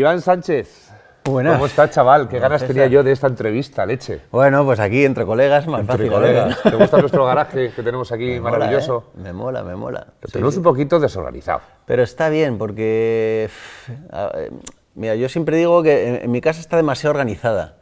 Iván 0.00 0.22
Sánchez. 0.22 0.90
Buenas. 1.26 1.52
¿Cómo 1.52 1.66
estás, 1.66 1.90
chaval? 1.90 2.26
¿Qué 2.26 2.38
ganas 2.38 2.66
tenía 2.66 2.86
yo 2.86 3.02
de 3.02 3.12
esta 3.12 3.26
entrevista, 3.26 3.84
leche? 3.84 4.22
Bueno, 4.32 4.64
pues 4.64 4.80
aquí 4.80 5.04
entre 5.04 5.26
colegas 5.26 5.66
más 5.66 5.80
Entre 5.82 5.94
fácil. 5.94 6.10
colegas. 6.10 6.56
¿eh? 6.56 6.70
¿Te 6.70 6.76
gusta 6.76 6.96
nuestro 6.96 7.26
garaje 7.26 7.70
que 7.72 7.82
tenemos 7.82 8.10
aquí 8.10 8.24
Me 8.24 8.40
mola, 8.40 8.58
maravilloso? 8.58 9.10
¿eh? 9.14 9.20
Me 9.22 9.32
mola, 9.34 9.62
me 9.62 9.76
mola. 9.76 10.06
Tenemos 10.32 10.54
sí. 10.54 10.58
un 10.60 10.64
poquito 10.64 10.98
desorganizado. 11.00 11.60
Pero 11.84 12.02
está 12.02 12.30
bien 12.30 12.56
porque, 12.56 13.50
eh, 14.10 14.50
mira, 14.94 15.16
yo 15.16 15.28
siempre 15.28 15.58
digo 15.58 15.82
que 15.82 16.22
en, 16.24 16.30
mi 16.30 16.40
casa 16.40 16.60
está 16.60 16.78
demasiado 16.78 17.10
organizada, 17.10 17.76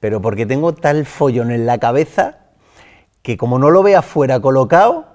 pero 0.00 0.20
porque 0.20 0.44
tengo 0.44 0.74
tal 0.74 1.06
follón 1.06 1.52
en 1.52 1.66
la 1.66 1.78
cabeza 1.78 2.38
que 3.22 3.36
como 3.36 3.60
no 3.60 3.70
lo 3.70 3.84
ve 3.84 3.94
afuera 3.94 4.40
colocado, 4.40 5.06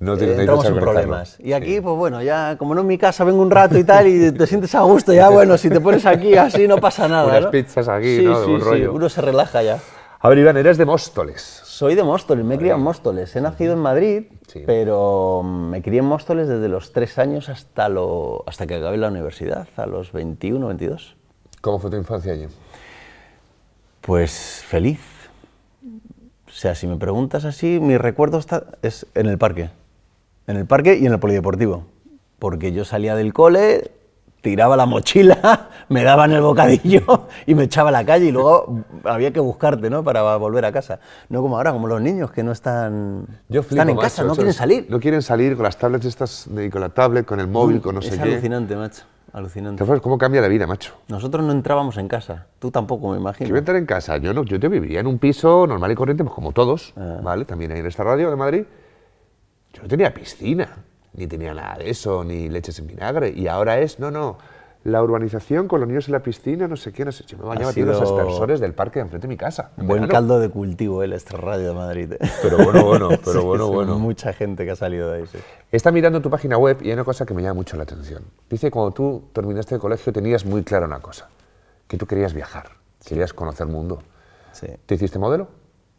No 0.00 0.14
eh, 0.14 0.18
entramos 0.38 0.64
en 0.66 0.72
organizarlo. 0.74 0.80
problemas. 0.92 1.36
Y 1.40 1.52
aquí, 1.52 1.80
pues 1.80 1.96
bueno, 1.96 2.22
ya 2.22 2.56
como 2.56 2.74
no 2.74 2.82
en 2.82 2.86
mi 2.86 2.98
casa 2.98 3.24
vengo 3.24 3.42
un 3.42 3.50
rato 3.50 3.76
y 3.76 3.82
tal 3.84 4.06
y 4.06 4.30
te 4.32 4.46
sientes 4.46 4.74
a 4.74 4.82
gusto, 4.82 5.12
ya 5.12 5.28
bueno, 5.28 5.58
si 5.58 5.68
te 5.68 5.80
pones 5.80 6.06
aquí 6.06 6.36
así 6.36 6.68
no 6.68 6.78
pasa 6.78 7.08
nada. 7.08 7.26
Unas 7.28 7.42
¿no? 7.42 7.50
pizzas 7.50 7.88
aquí, 7.88 8.18
Sí, 8.18 8.24
¿no? 8.24 8.38
De 8.40 8.46
sí, 8.46 8.52
sí, 8.58 8.64
rollo. 8.64 8.92
uno 8.92 9.08
se 9.08 9.20
relaja 9.20 9.62
ya. 9.62 9.78
A 10.20 10.28
ver, 10.28 10.38
Iván, 10.38 10.56
eres 10.56 10.78
de 10.78 10.84
Móstoles. 10.84 11.42
Soy 11.64 11.94
de 11.94 12.02
Móstoles, 12.02 12.44
me 12.44 12.56
he 12.56 12.58
criado 12.58 12.78
en 12.78 12.84
Móstoles. 12.84 13.34
He 13.36 13.40
nacido 13.40 13.72
en 13.74 13.78
Madrid, 13.80 14.24
pero 14.66 15.42
me 15.44 15.80
crié 15.82 16.00
en 16.00 16.06
Móstoles 16.06 16.48
desde 16.48 16.68
los 16.68 16.92
tres 16.92 17.18
años 17.18 17.48
hasta, 17.48 17.88
lo, 17.88 18.42
hasta 18.46 18.66
que 18.66 18.74
acabé 18.76 18.96
la 18.96 19.08
universidad, 19.08 19.68
a 19.76 19.86
los 19.86 20.12
21, 20.12 20.66
22. 20.66 21.16
¿Cómo 21.60 21.78
fue 21.78 21.90
tu 21.90 21.96
infancia 21.96 22.32
allí? 22.32 22.46
Pues 24.00 24.62
feliz. 24.66 25.00
O 25.84 26.50
sea, 26.50 26.74
si 26.74 26.86
me 26.86 26.96
preguntas 26.96 27.44
así, 27.44 27.78
mi 27.80 27.96
recuerdo 27.96 28.38
está, 28.38 28.64
es 28.82 29.06
en 29.14 29.26
el 29.26 29.38
parque. 29.38 29.70
En 30.48 30.56
el 30.56 30.66
parque 30.66 30.96
y 30.98 31.06
en 31.06 31.12
el 31.12 31.20
polideportivo. 31.20 31.84
Porque 32.40 32.72
yo 32.72 32.84
salía 32.84 33.14
del 33.14 33.32
cole, 33.32 33.90
tiraba 34.40 34.76
la 34.76 34.86
mochila, 34.86 35.68
me 35.88 36.02
daban 36.04 36.32
el 36.32 36.40
bocadillo 36.40 37.26
y 37.46 37.54
me 37.54 37.64
echaba 37.64 37.90
a 37.90 37.92
la 37.92 38.04
calle 38.04 38.26
y 38.26 38.32
luego 38.32 38.84
había 39.04 39.32
que 39.32 39.40
buscarte, 39.40 39.90
¿no? 39.90 40.02
Para 40.02 40.36
volver 40.36 40.64
a 40.64 40.72
casa. 40.72 41.00
No 41.28 41.42
como 41.42 41.56
ahora, 41.56 41.72
como 41.72 41.86
los 41.86 42.00
niños 42.00 42.30
que 42.32 42.42
no 42.42 42.52
están, 42.52 43.26
Yo 43.48 43.62
flipo, 43.62 43.74
están 43.76 43.88
en 43.90 43.96
macho, 43.96 44.02
casa, 44.06 44.24
no 44.24 44.34
quieren 44.34 44.50
es- 44.50 44.56
salir. 44.56 44.86
No 44.88 44.98
quieren 45.00 45.20
salir 45.22 45.54
con 45.54 45.64
las 45.64 45.76
tablets 45.76 46.06
estas, 46.06 46.46
de- 46.48 46.70
con 46.70 46.80
la 46.80 46.88
tablet, 46.88 47.26
con 47.26 47.40
el 47.40 47.48
móvil, 47.48 47.80
con 47.80 47.94
no 47.94 48.02
sé 48.02 48.08
es 48.08 48.16
qué. 48.16 48.22
alucinante, 48.22 48.74
macho. 48.74 49.02
Alucinante. 49.30 49.84
¿Te 49.84 50.00
cómo 50.00 50.16
cambia 50.16 50.40
la 50.40 50.48
vida, 50.48 50.66
macho? 50.66 50.94
Nosotros 51.08 51.44
no 51.44 51.52
entrábamos 51.52 51.98
en 51.98 52.08
casa. 52.08 52.46
Tú 52.58 52.70
tampoco, 52.70 53.10
me 53.10 53.18
imagino. 53.18 53.44
Quiero 53.46 53.58
entrar 53.58 53.76
en 53.76 53.84
casa. 53.84 54.16
Yo 54.16 54.32
no, 54.32 54.42
yo 54.44 54.58
te 54.58 54.68
vivía 54.68 55.00
en 55.00 55.06
un 55.06 55.18
piso 55.18 55.66
normal 55.66 55.92
y 55.92 55.94
corriente, 55.94 56.24
pues 56.24 56.34
como 56.34 56.52
todos, 56.52 56.94
Ah. 56.96 57.18
¿vale? 57.22 57.44
También 57.44 57.72
ahí 57.72 57.80
en 57.80 57.86
esta 57.86 58.02
radio 58.04 58.30
de 58.30 58.36
Madrid. 58.36 58.64
Yo 59.78 59.82
no 59.84 59.88
tenía 59.88 60.12
piscina, 60.12 60.68
ni 61.14 61.26
tenía 61.26 61.54
nada 61.54 61.78
de 61.78 61.90
eso, 61.90 62.22
ni 62.24 62.48
leches 62.48 62.78
en 62.78 62.86
vinagre. 62.86 63.30
Y 63.30 63.48
ahora 63.48 63.78
es, 63.78 63.98
no, 63.98 64.10
no, 64.10 64.38
la 64.84 65.02
urbanización 65.02 65.66
con 65.68 65.80
los 65.80 65.88
niños 65.88 66.06
en 66.08 66.12
la 66.12 66.20
piscina, 66.20 66.68
no 66.68 66.76
sé 66.76 66.92
qué, 66.92 67.04
no 67.04 67.12
sé. 67.12 67.24
Yo 67.26 67.36
me 67.38 67.44
bañaba 67.44 67.72
en 67.74 67.86
los 67.86 67.96
sido- 67.98 68.18
aspersores 68.18 68.60
del 68.60 68.74
parque 68.74 68.98
de 69.00 69.04
enfrente 69.04 69.26
de 69.26 69.28
mi 69.28 69.36
casa. 69.36 69.72
en 69.76 69.86
Buen 69.86 70.02
verano. 70.02 70.12
caldo 70.12 70.38
de 70.40 70.48
cultivo, 70.48 71.02
el 71.02 71.12
extra 71.12 71.38
radio 71.38 71.68
de 71.68 71.74
Madrid. 71.74 72.12
¿eh? 72.12 72.18
Pero 72.42 72.58
bueno, 72.58 72.84
bueno, 72.84 73.08
pero 73.24 73.40
Sí, 73.40 73.46
bueno, 73.46 73.66
sí, 73.66 73.72
bueno. 73.74 73.98
Mucha 73.98 74.32
gente 74.32 74.64
que 74.64 74.70
ha 74.70 74.76
salido 74.76 75.10
de 75.10 75.18
ahí, 75.18 75.26
sí. 75.26 75.38
Está 75.72 75.90
mirando 75.90 76.20
tu 76.22 76.30
página 76.30 76.56
web 76.58 76.78
y 76.82 76.86
hay 76.88 76.92
una 76.94 77.04
cosa 77.04 77.26
que 77.26 77.34
me 77.34 77.42
llama 77.42 77.54
mucho 77.54 77.76
la 77.76 77.82
atención. 77.82 78.22
Dice 78.48 78.68
que 78.68 78.70
cuando 78.70 78.92
tú 78.92 79.24
terminaste 79.32 79.74
el 79.74 79.80
colegio 79.80 80.12
tenías 80.12 80.44
muy 80.44 80.62
clara 80.62 80.86
una 80.86 81.00
cosa, 81.00 81.28
que 81.86 81.96
tú 81.96 82.06
querías 82.06 82.32
viajar, 82.34 82.70
querías 83.04 83.32
conocer 83.32 83.66
el 83.66 83.72
mundo. 83.72 83.98
¿Te 84.86 84.94
hiciste 84.94 85.18
modelo? 85.18 85.48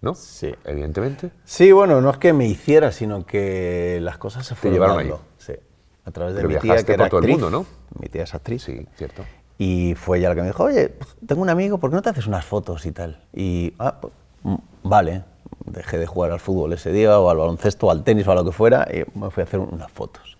¿No? 0.01 0.15
Sí. 0.15 0.53
Evidentemente. 0.65 1.31
Sí, 1.43 1.71
bueno, 1.71 1.99
no 2.01 2.09
es 2.09 2.17
que 2.17 2.31
me 2.33 2.45
hiciera, 2.45 2.91
sino 2.91 3.25
que 3.25 3.99
las 4.01 4.17
cosas 4.17 4.45
se 4.45 4.55
fueron 4.55 4.75
llevaron 4.75 4.97
dando. 4.97 5.15
ahí. 5.15 5.21
Sí. 5.37 5.53
A 6.05 6.11
través 6.11 6.35
de 6.35 6.41
Pero 6.41 6.53
mi 6.53 6.59
tía, 6.59 6.83
que 6.83 6.93
era 6.93 7.05
actriz. 7.05 7.29
mundo, 7.31 7.49
¿no? 7.49 7.65
Mi 7.99 8.07
tía 8.07 8.23
es 8.23 8.33
actriz. 8.33 8.63
Sí, 8.63 8.85
cierto. 8.95 9.23
Y 9.57 9.93
fue 9.95 10.19
ella 10.19 10.29
la 10.29 10.35
que 10.35 10.41
me 10.41 10.47
dijo, 10.47 10.63
oye, 10.63 10.93
tengo 11.27 11.41
un 11.41 11.49
amigo, 11.49 11.77
¿por 11.79 11.89
qué 11.89 11.97
no 11.97 12.01
te 12.01 12.09
haces 12.09 12.27
unas 12.27 12.45
fotos 12.45 12.85
y 12.85 12.93
tal? 12.93 13.21
Y, 13.33 13.73
ah, 13.79 13.99
pues, 13.99 14.13
mm, 14.43 14.55
vale. 14.83 15.23
Dejé 15.65 15.97
de 15.97 16.07
jugar 16.07 16.31
al 16.31 16.39
fútbol 16.39 16.71
ese 16.73 16.91
día, 16.91 17.19
o 17.19 17.29
al 17.29 17.37
baloncesto, 17.37 17.87
o 17.87 17.91
al 17.91 18.03
tenis, 18.03 18.25
o 18.27 18.31
a 18.31 18.35
lo 18.35 18.45
que 18.45 18.51
fuera, 18.53 18.87
y 18.91 19.03
me 19.19 19.29
fui 19.29 19.41
a 19.41 19.43
hacer 19.43 19.59
unas 19.59 19.91
fotos. 19.91 20.37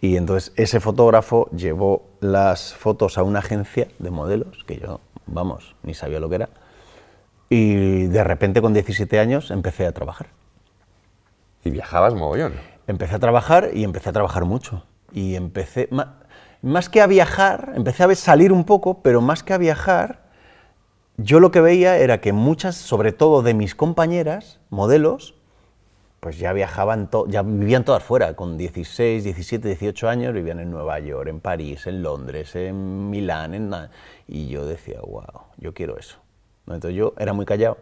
Y 0.00 0.16
entonces 0.16 0.52
ese 0.54 0.78
fotógrafo 0.78 1.50
llevó 1.50 2.06
las 2.20 2.74
fotos 2.74 3.18
a 3.18 3.24
una 3.24 3.40
agencia 3.40 3.88
de 3.98 4.10
modelos, 4.10 4.62
que 4.64 4.78
yo, 4.78 5.00
vamos, 5.26 5.74
ni 5.82 5.94
sabía 5.94 6.20
lo 6.20 6.28
que 6.28 6.36
era. 6.36 6.48
Y 7.48 8.06
de 8.06 8.24
repente, 8.24 8.60
con 8.60 8.74
17 8.74 9.18
años, 9.18 9.50
empecé 9.50 9.86
a 9.86 9.92
trabajar. 9.92 10.28
Y 11.64 11.70
viajabas 11.70 12.14
mogollón. 12.14 12.54
Empecé 12.86 13.16
a 13.16 13.18
trabajar 13.18 13.70
y 13.72 13.84
empecé 13.84 14.10
a 14.10 14.12
trabajar 14.12 14.44
mucho. 14.44 14.84
Y 15.12 15.34
empecé, 15.34 15.88
más 16.62 16.88
que 16.88 17.00
a 17.00 17.06
viajar, 17.06 17.72
empecé 17.74 18.04
a 18.04 18.14
salir 18.14 18.52
un 18.52 18.64
poco, 18.64 19.02
pero 19.02 19.20
más 19.20 19.42
que 19.42 19.54
a 19.54 19.58
viajar, 19.58 20.28
yo 21.16 21.40
lo 21.40 21.50
que 21.50 21.60
veía 21.60 21.98
era 21.98 22.20
que 22.20 22.32
muchas, 22.32 22.76
sobre 22.76 23.12
todo 23.12 23.42
de 23.42 23.54
mis 23.54 23.74
compañeras, 23.74 24.60
modelos, 24.70 25.34
pues 26.20 26.38
ya 26.38 26.52
viajaban, 26.52 27.08
ya 27.28 27.42
vivían 27.42 27.84
todas 27.84 28.02
fuera, 28.02 28.34
con 28.34 28.58
16, 28.58 29.24
17, 29.24 29.68
18 29.68 30.08
años, 30.08 30.34
vivían 30.34 30.60
en 30.60 30.70
Nueva 30.70 30.98
York, 30.98 31.28
en 31.28 31.40
París, 31.40 31.86
en 31.86 32.02
Londres, 32.02 32.54
en 32.56 33.08
Milán, 33.10 33.54
en... 33.54 33.74
Y 34.26 34.48
yo 34.48 34.66
decía, 34.66 35.00
wow, 35.00 35.44
yo 35.56 35.74
quiero 35.74 35.96
eso. 35.96 36.18
¿No? 36.68 36.74
Entonces 36.74 36.96
yo 36.96 37.14
era 37.18 37.32
muy 37.32 37.46
callado 37.46 37.78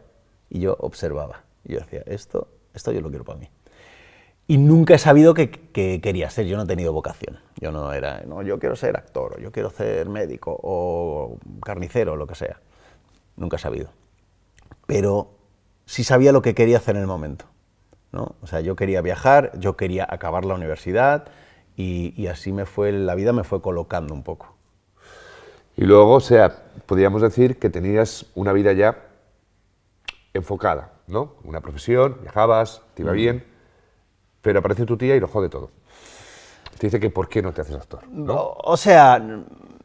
y 0.48 0.60
yo 0.60 0.76
observaba. 0.78 1.42
Y 1.64 1.72
yo 1.72 1.80
decía, 1.80 2.02
esto, 2.06 2.48
esto 2.72 2.92
yo 2.92 3.00
lo 3.00 3.08
quiero 3.10 3.24
para 3.24 3.40
mí. 3.40 3.50
Y 4.46 4.58
nunca 4.58 4.94
he 4.94 4.98
sabido 4.98 5.34
qué 5.34 5.50
qué 5.50 6.00
quería 6.00 6.30
ser, 6.30 6.46
yo 6.46 6.56
no 6.56 6.62
he 6.62 6.66
tenido 6.66 6.92
vocación. 6.92 7.40
Yo 7.60 7.72
no 7.72 7.92
era, 7.92 8.22
no, 8.26 8.42
yo 8.42 8.60
quiero 8.60 8.76
ser 8.76 8.96
actor, 8.96 9.34
o 9.36 9.40
yo 9.40 9.50
quiero 9.50 9.70
ser 9.70 10.08
médico, 10.08 10.56
o 10.62 11.38
carnicero, 11.64 12.12
o 12.12 12.16
lo 12.16 12.28
que 12.28 12.36
sea. 12.36 12.60
Nunca 13.36 13.56
he 13.56 13.58
sabido. 13.58 13.90
Pero 14.86 15.32
sí 15.84 16.04
sabía 16.04 16.30
lo 16.30 16.42
que 16.42 16.54
quería 16.54 16.76
hacer 16.76 16.94
en 16.94 17.02
el 17.02 17.08
momento. 17.08 17.46
¿no? 18.12 18.36
O 18.40 18.46
sea, 18.46 18.60
yo 18.60 18.76
quería 18.76 19.00
viajar, 19.02 19.50
yo 19.58 19.76
quería 19.76 20.06
acabar 20.08 20.44
la 20.44 20.54
universidad, 20.54 21.26
y, 21.76 22.14
y 22.16 22.28
así 22.28 22.52
me 22.52 22.66
fue, 22.66 22.92
la 22.92 23.16
vida 23.16 23.32
me 23.32 23.42
fue 23.42 23.60
colocando 23.60 24.14
un 24.14 24.22
poco. 24.22 24.55
Y 25.76 25.84
luego, 25.84 26.14
o 26.14 26.20
sea, 26.20 26.54
podríamos 26.86 27.22
decir 27.22 27.58
que 27.58 27.68
tenías 27.70 28.26
una 28.34 28.52
vida 28.52 28.72
ya 28.72 28.96
enfocada, 30.34 30.92
¿no? 31.06 31.34
Una 31.44 31.60
profesión, 31.60 32.18
viajabas, 32.22 32.82
te 32.94 33.02
iba 33.02 33.12
bien, 33.12 33.44
pero 34.42 34.58
aparece 34.60 34.84
tu 34.84 34.96
tía 34.96 35.16
y 35.16 35.20
lo 35.20 35.28
jode 35.28 35.48
todo. 35.48 35.70
Te 36.78 36.86
dice 36.88 37.00
que 37.00 37.10
¿por 37.10 37.28
qué 37.28 37.42
no 37.42 37.52
te 37.52 37.62
haces 37.62 37.74
actor? 37.76 38.06
¿no? 38.08 38.34
O, 38.34 38.72
o 38.72 38.76
sea, 38.76 39.22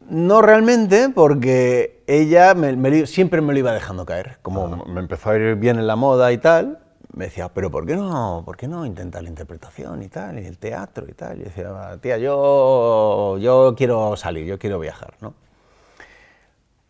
no 0.08 0.42
realmente, 0.42 1.08
porque 1.14 2.02
ella 2.06 2.54
me- 2.54 2.76
me 2.76 3.06
siempre 3.06 3.40
me 3.40 3.52
lo 3.52 3.58
iba 3.58 3.72
dejando 3.72 4.04
caer. 4.04 4.38
Como 4.42 4.84
me 4.86 5.00
empezó 5.00 5.30
a 5.30 5.36
ir 5.36 5.56
bien 5.56 5.78
en 5.78 5.86
la 5.86 5.96
moda 5.96 6.32
y 6.32 6.38
tal, 6.38 6.80
me 7.14 7.26
decía, 7.26 7.48
pero 7.48 7.70
¿por 7.70 7.86
qué 7.86 7.96
no, 7.96 8.42
por 8.44 8.56
qué 8.56 8.68
no 8.68 8.84
intentar 8.84 9.22
la 9.22 9.28
interpretación 9.30 10.02
y 10.02 10.08
tal, 10.08 10.38
y 10.38 10.46
el 10.46 10.58
teatro 10.58 11.06
y 11.08 11.12
tal? 11.12 11.40
Y 11.40 11.44
decía, 11.44 11.98
tía, 12.00 12.18
yo, 12.18 13.38
yo 13.38 13.74
quiero 13.76 14.16
salir, 14.16 14.46
yo 14.46 14.58
quiero 14.58 14.78
viajar, 14.78 15.14
¿no? 15.20 15.34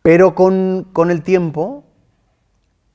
Pero 0.03 0.35
con, 0.35 0.89
con 0.91 1.11
el 1.11 1.23
tiempo, 1.23 1.85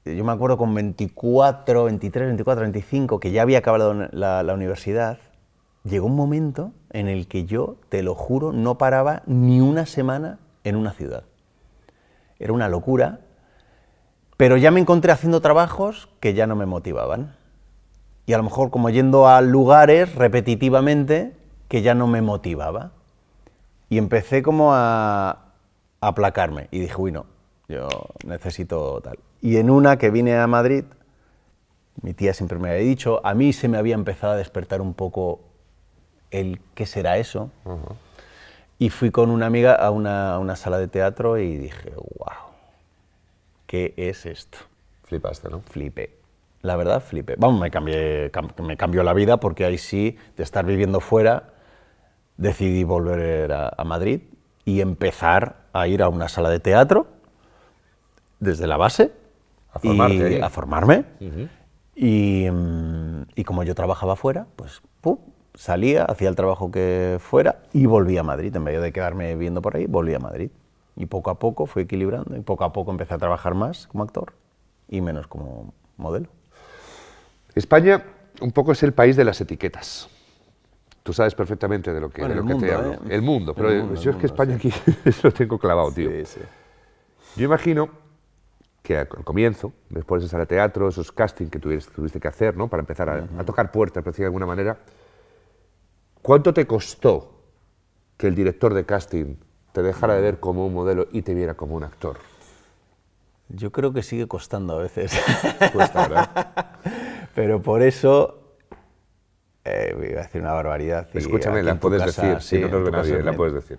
yo 0.05 0.25
me 0.25 0.33
acuerdo 0.33 0.59
con 0.59 0.75
24, 0.75 1.85
23, 1.85 2.27
24, 2.27 2.63
25, 2.63 3.19
que 3.19 3.31
ya 3.31 3.41
había 3.41 3.59
acabado 3.59 3.95
la, 3.95 4.43
la 4.43 4.55
universidad, 4.55 5.19
llegó 5.85 6.07
un 6.07 6.17
momento 6.17 6.73
en 6.91 7.09
el 7.09 7.27
que 7.27 7.47
yo, 7.47 7.77
te 7.89 8.03
lo 8.03 8.15
juro, 8.15 8.53
no 8.53 8.77
paraba 8.77 9.23
ni 9.25 9.63
una 9.63 9.87
semana 9.87 10.39
en 10.65 10.77
una 10.77 10.93
ciudad. 10.93 11.25
Era 12.39 12.53
una 12.53 12.69
locura, 12.69 13.21
pero 14.37 14.59
ya 14.59 14.71
me 14.71 14.81
encontré 14.81 15.11
haciendo 15.11 15.41
trabajos 15.41 16.11
que 16.21 16.35
ya 16.35 16.47
no 16.47 16.57
me 16.57 16.67
motivaban. 16.67 17.35
Y 18.27 18.35
a 18.35 18.37
lo 18.37 18.45
mejor 18.45 18.71
como 18.71 18.91
yendo 18.91 19.27
a 19.27 19.41
lugares 19.41 20.15
repetitivamente 20.15 21.35
que 21.69 21.81
ya 21.81 21.95
no 21.95 22.07
me 22.07 22.21
motivaba. 22.21 22.93
Y 23.89 23.97
empecé 23.97 24.43
como 24.43 24.75
a, 24.75 25.31
a 25.31 25.48
aplacarme. 26.01 26.69
Y 26.71 26.81
dije, 26.81 26.95
uy, 26.97 27.13
no, 27.13 27.27
yo 27.69 27.89
necesito 28.25 29.01
tal. 29.01 29.19
Y 29.41 29.57
en 29.57 29.71
una 29.71 29.99
que 29.99 30.11
vine 30.11 30.37
a 30.37 30.47
Madrid, 30.47 30.85
mi 32.03 32.15
tía 32.15 32.33
siempre 32.35 32.59
me 32.59 32.71
había 32.71 32.83
dicho, 32.83 33.21
a 33.25 33.35
mí 33.35 33.53
se 33.53 33.69
me 33.69 33.79
había 33.79 33.95
empezado 33.95 34.33
a 34.35 34.37
despertar 34.37 34.81
un 34.81 34.95
poco 34.95 35.41
el 36.31 36.61
qué 36.75 36.87
será 36.87 37.19
eso. 37.19 37.51
Y 38.79 38.91
fui 38.91 39.11
con 39.11 39.31
una 39.31 39.47
amiga 39.47 39.75
a 39.75 39.91
una, 39.91 40.35
a 40.35 40.39
una 40.39 40.55
sala 40.55 40.79
de 40.79 40.87
teatro 40.89 41.39
y 41.39 41.57
dije, 41.57 41.93
wow, 41.97 42.53
¿qué 43.67 43.95
es 43.97 44.27
esto? 44.27 44.59
Flipaste, 45.05 45.49
¿no? 45.49 45.61
Flipé. 45.61 46.17
La 46.63 46.77
verdad, 46.77 47.03
flipé. 47.03 47.35
Vamos, 47.39 47.61
me, 47.61 47.71
cambié, 47.71 48.31
cam- 48.33 48.53
me 48.63 48.77
cambió 48.77 49.03
la 49.03 49.15
vida 49.15 49.39
porque 49.39 49.65
ahí 49.65 49.79
sí, 49.79 50.17
de 50.37 50.43
estar 50.43 50.65
viviendo 50.65 51.01
fuera, 51.01 51.55
decidí 52.37 52.85
volver 52.85 53.53
a, 53.53 53.73
a 53.77 53.85
Madrid 53.85 54.21
y 54.69 54.83
empezar 54.83 55.57
a 55.73 55.89
ir 55.89 56.03
a 56.03 56.11
una 56.11 56.29
sala 56.29 56.51
de 56.51 56.61
teatro 56.61 57.07
desde 58.39 58.67
la 58.67 58.77
base. 58.77 59.13
A 59.73 59.79
formarte 59.79 60.39
y 60.39 60.41
a 60.43 60.51
formarme. 60.51 61.07
y, 61.97 62.47
mm, 62.51 63.23
y 63.35 63.45
como 63.45 63.63
yo 63.63 63.75
trabajaba 63.75 64.15
fuera, 64.15 64.47
pues 64.57 64.83
pum, 65.01 65.17
salía, 65.55 66.05
hacía 66.05 66.29
el 66.29 66.37
trabajo 66.37 66.71
que 66.71 67.17
fuera 67.19 67.63
y 67.73 67.87
volvía 67.87 68.21
a 68.21 68.25
Madrid. 68.25 68.55
En 68.55 68.65
vez 68.65 68.83
de 68.83 68.93
quedarme 68.93 69.35
viviendo 69.35 69.63
por 69.63 69.75
ahí, 69.75 69.87
volvía 69.87 70.19
a 70.19 70.21
Madrid. 70.21 70.51
Y 70.97 71.07
poco 71.07 71.31
a 71.31 71.39
poco 71.39 71.65
fui 71.65 71.85
equilibrando 71.85 72.37
y 72.37 72.41
poco 72.41 72.65
a 72.65 72.73
poco 72.75 72.91
empecé 72.91 73.15
a 73.15 73.19
trabajar 73.19 73.55
más 73.55 73.87
como 73.87 74.05
actor 74.05 74.35
y 74.87 75.01
menos 75.01 75.29
como 75.29 75.73
modelo. 75.97 76.29
España 77.55 78.05
un 78.43 78.53
poco 78.53 78.73
es 78.73 78.83
el 78.83 78.93
país 78.93 79.17
de 79.17 79.25
las 79.25 79.41
etiquetas. 79.41 80.11
Tú 81.09 81.15
sabes 81.15 81.35
perfectamente 81.35 81.95
de 81.95 82.03
lo 82.03 82.11
que, 82.11 82.21
Bueno, 82.21 82.35
de 82.35 82.41
el 82.41 82.47
lo 82.47 82.55
que 82.59 82.67
te 82.67 82.71
mundo, 82.77 82.91
hablo. 82.91 82.93
¿eh? 82.93 83.15
El 83.15 83.23
mundo, 83.23 83.55
pero 83.55 83.71
El 83.71 83.79
mundo, 83.79 83.95
yo 83.95 84.11
el 84.11 84.17
es 84.17 84.21
que 84.21 84.27
mundo, 84.27 84.27
España 84.27 84.57
aquí 84.57 84.71
eso 85.07 85.21
lo 85.29 85.33
tengo 85.33 85.59
clavado, 85.59 85.91
tío. 85.91 86.11
Sí, 86.11 86.27
sí. 86.27 86.41
Yo 87.37 87.47
imagino 87.47 87.89
que 88.83 88.99
al 88.99 89.09
comienzo, 89.09 89.73
después 89.89 90.21
de 90.23 90.29
salir 90.29 90.43
al 90.43 90.49
teatro, 90.49 90.87
esos 90.87 91.11
castings 91.11 91.51
que 91.51 91.59
tuviste, 91.59 91.95
tuviste 91.95 92.21
que 92.21 92.29
hacer, 92.29 92.59
¿no? 92.59 92.69
Para 92.69 92.83
empezar 92.83 93.09
a, 93.09 93.27
a 93.39 93.45
tocar 93.47 93.73
puertas, 93.73 94.05
por 94.05 94.13
decirlo 94.13 94.25
de 94.25 94.29
alguna 94.29 94.45
manera, 94.45 94.77
¿cuánto 96.21 96.53
te 96.53 96.67
costó 96.67 97.41
que 98.19 98.27
el 98.27 98.35
director 98.35 98.75
de 98.75 98.85
casting 98.85 99.37
te 99.73 99.83
dejara 99.83 100.15
de 100.15 100.21
ver 100.21 100.41
como 100.41 100.67
un 100.67 100.75
modelo 100.75 101.09
y 101.11 101.23
te 101.23 101.33
viera 101.33 101.55
como 101.55 101.75
un 101.75 101.85
actor? 101.85 102.19
Yo 103.49 103.73
creo 103.73 103.95
que 103.95 104.03
sigue 104.03 104.29
costando 104.29 104.79
a 104.79 104.83
veces. 104.83 105.19
Cuesta, 105.73 106.03
¿verdad? 106.07 106.51
Pero 107.35 107.63
por 107.63 107.81
eso, 107.81 108.38
eh, 109.69 110.09
iba 110.11 110.21
a 110.21 110.25
decir 110.25 110.41
una 110.41 110.53
barbaridad. 110.53 111.09
y 111.15 111.19
Escúchame, 111.19 111.63
la 111.63 111.75
puedes 111.77 112.03
casa, 112.03 112.23
decir, 112.23 112.41
sí, 112.43 112.57
si 112.57 112.63
no 112.71 112.81
la 112.81 113.31
me- 113.33 113.37
puedes 113.37 113.55
decir. 113.55 113.79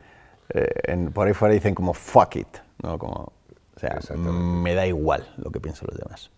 por 1.13 1.27
ahí 1.27 1.33
fuera 1.33 1.53
dicen 1.53 1.75
como 1.75 1.93
fuck 1.93 2.35
it, 2.37 2.47
¿no? 2.83 2.97
Como, 2.97 3.13
o 3.75 3.79
sea, 3.79 3.91
Exactamente. 3.91 4.31
me 4.31 4.73
da 4.75 4.85
igual 4.87 5.27
lo 5.37 5.51
que 5.51 5.59
piensen 5.59 5.87
los 5.89 5.97
demás. 5.99 6.31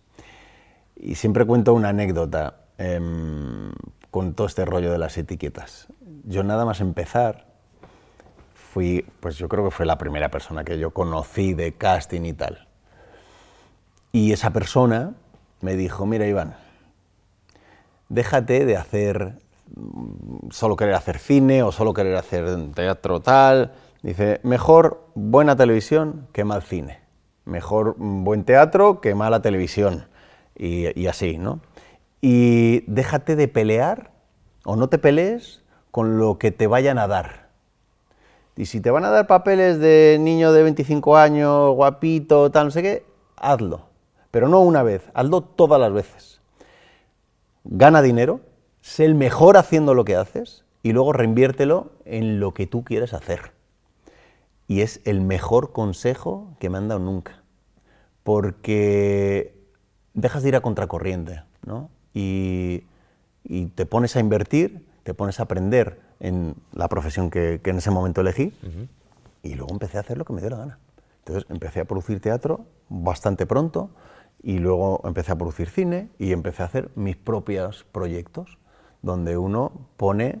Y 0.96 1.14
siempre 1.16 1.44
cuento 1.44 1.74
una 1.74 1.88
anécdota 1.88 2.56
em, 2.78 3.72
con 4.10 4.34
todo 4.34 4.46
este 4.46 4.64
rollo 4.64 4.92
de 4.92 4.98
las 4.98 5.16
etiquetas. 5.18 5.88
Yo 6.24 6.42
nada 6.44 6.64
más 6.64 6.80
empezar, 6.80 7.46
fui, 8.54 9.04
pues 9.20 9.36
yo 9.36 9.48
creo 9.48 9.64
que 9.64 9.70
fue 9.70 9.86
la 9.86 9.98
primera 9.98 10.30
persona 10.30 10.64
que 10.64 10.78
yo 10.78 10.90
conocí 10.92 11.54
de 11.54 11.72
casting 11.72 12.22
y 12.24 12.32
tal. 12.32 12.68
Y 14.12 14.32
esa 14.32 14.52
persona 14.52 15.14
me 15.60 15.74
dijo, 15.76 16.06
mira 16.06 16.26
Iván, 16.26 16.54
déjate 18.08 18.64
de 18.66 18.76
hacer 18.76 19.38
solo 20.50 20.76
querer 20.76 20.94
hacer 20.94 21.18
cine 21.18 21.62
o 21.62 21.72
solo 21.72 21.94
querer 21.94 22.16
hacer 22.16 22.72
teatro 22.74 23.20
tal. 23.20 23.72
Dice, 24.02 24.40
mejor 24.42 25.06
buena 25.14 25.56
televisión 25.56 26.28
que 26.32 26.44
mal 26.44 26.62
cine. 26.62 27.00
Mejor 27.44 27.94
buen 27.98 28.44
teatro 28.44 29.00
que 29.00 29.14
mala 29.14 29.42
televisión. 29.42 30.06
Y, 30.56 30.98
y 31.00 31.06
así, 31.06 31.38
¿no? 31.38 31.60
Y 32.20 32.84
déjate 32.86 33.36
de 33.36 33.48
pelear 33.48 34.10
o 34.64 34.76
no 34.76 34.88
te 34.88 34.98
pelees 34.98 35.62
con 35.90 36.18
lo 36.18 36.38
que 36.38 36.50
te 36.50 36.66
vayan 36.66 36.98
a 36.98 37.08
dar. 37.08 37.48
Y 38.56 38.66
si 38.66 38.80
te 38.80 38.90
van 38.90 39.04
a 39.04 39.10
dar 39.10 39.26
papeles 39.26 39.78
de 39.78 40.18
niño 40.20 40.52
de 40.52 40.62
25 40.62 41.16
años, 41.16 41.74
guapito, 41.74 42.50
tal, 42.50 42.66
no 42.66 42.70
sé 42.70 42.82
qué, 42.82 43.06
hazlo. 43.36 43.86
Pero 44.30 44.48
no 44.48 44.60
una 44.60 44.82
vez, 44.82 45.02
hazlo 45.14 45.40
todas 45.42 45.80
las 45.80 45.92
veces 45.92 46.32
gana 47.64 48.02
dinero, 48.02 48.40
sé 48.82 49.06
el 49.06 49.14
mejor 49.14 49.56
haciendo 49.56 49.94
lo 49.94 50.04
que 50.04 50.16
haces 50.16 50.64
y 50.82 50.92
luego 50.92 51.12
reinviértelo 51.12 51.92
en 52.04 52.40
lo 52.40 52.52
que 52.52 52.66
tú 52.66 52.84
quieres 52.84 53.14
hacer. 53.14 53.52
Y 54.68 54.82
es 54.82 55.00
el 55.04 55.20
mejor 55.20 55.72
consejo 55.72 56.56
que 56.58 56.68
me 56.68 56.78
han 56.78 56.88
dado 56.88 57.00
nunca. 57.00 57.42
Porque 58.22 59.54
dejas 60.14 60.42
de 60.42 60.50
ir 60.50 60.56
a 60.56 60.60
contracorriente, 60.60 61.42
¿no? 61.64 61.90
Y, 62.12 62.84
y 63.44 63.66
te 63.66 63.86
pones 63.86 64.16
a 64.16 64.20
invertir, 64.20 64.86
te 65.02 65.14
pones 65.14 65.40
a 65.40 65.44
aprender 65.44 66.00
en 66.20 66.54
la 66.72 66.88
profesión 66.88 67.30
que, 67.30 67.60
que 67.62 67.70
en 67.70 67.78
ese 67.78 67.90
momento 67.90 68.20
elegí 68.20 68.52
y 69.42 69.54
luego 69.54 69.72
empecé 69.72 69.96
a 69.96 70.00
hacer 70.00 70.18
lo 70.18 70.24
que 70.24 70.32
me 70.32 70.40
dio 70.40 70.50
la 70.50 70.58
gana. 70.58 70.78
Entonces 71.20 71.50
empecé 71.50 71.80
a 71.80 71.84
producir 71.84 72.20
teatro 72.20 72.66
bastante 72.88 73.46
pronto 73.46 73.90
y 74.42 74.58
luego 74.58 75.00
empecé 75.04 75.32
a 75.32 75.36
producir 75.36 75.68
cine 75.68 76.10
y 76.18 76.32
empecé 76.32 76.62
a 76.62 76.66
hacer 76.66 76.90
mis 76.94 77.16
propios 77.16 77.84
proyectos 77.90 78.58
donde 79.02 79.36
uno 79.36 79.72
pone 79.96 80.40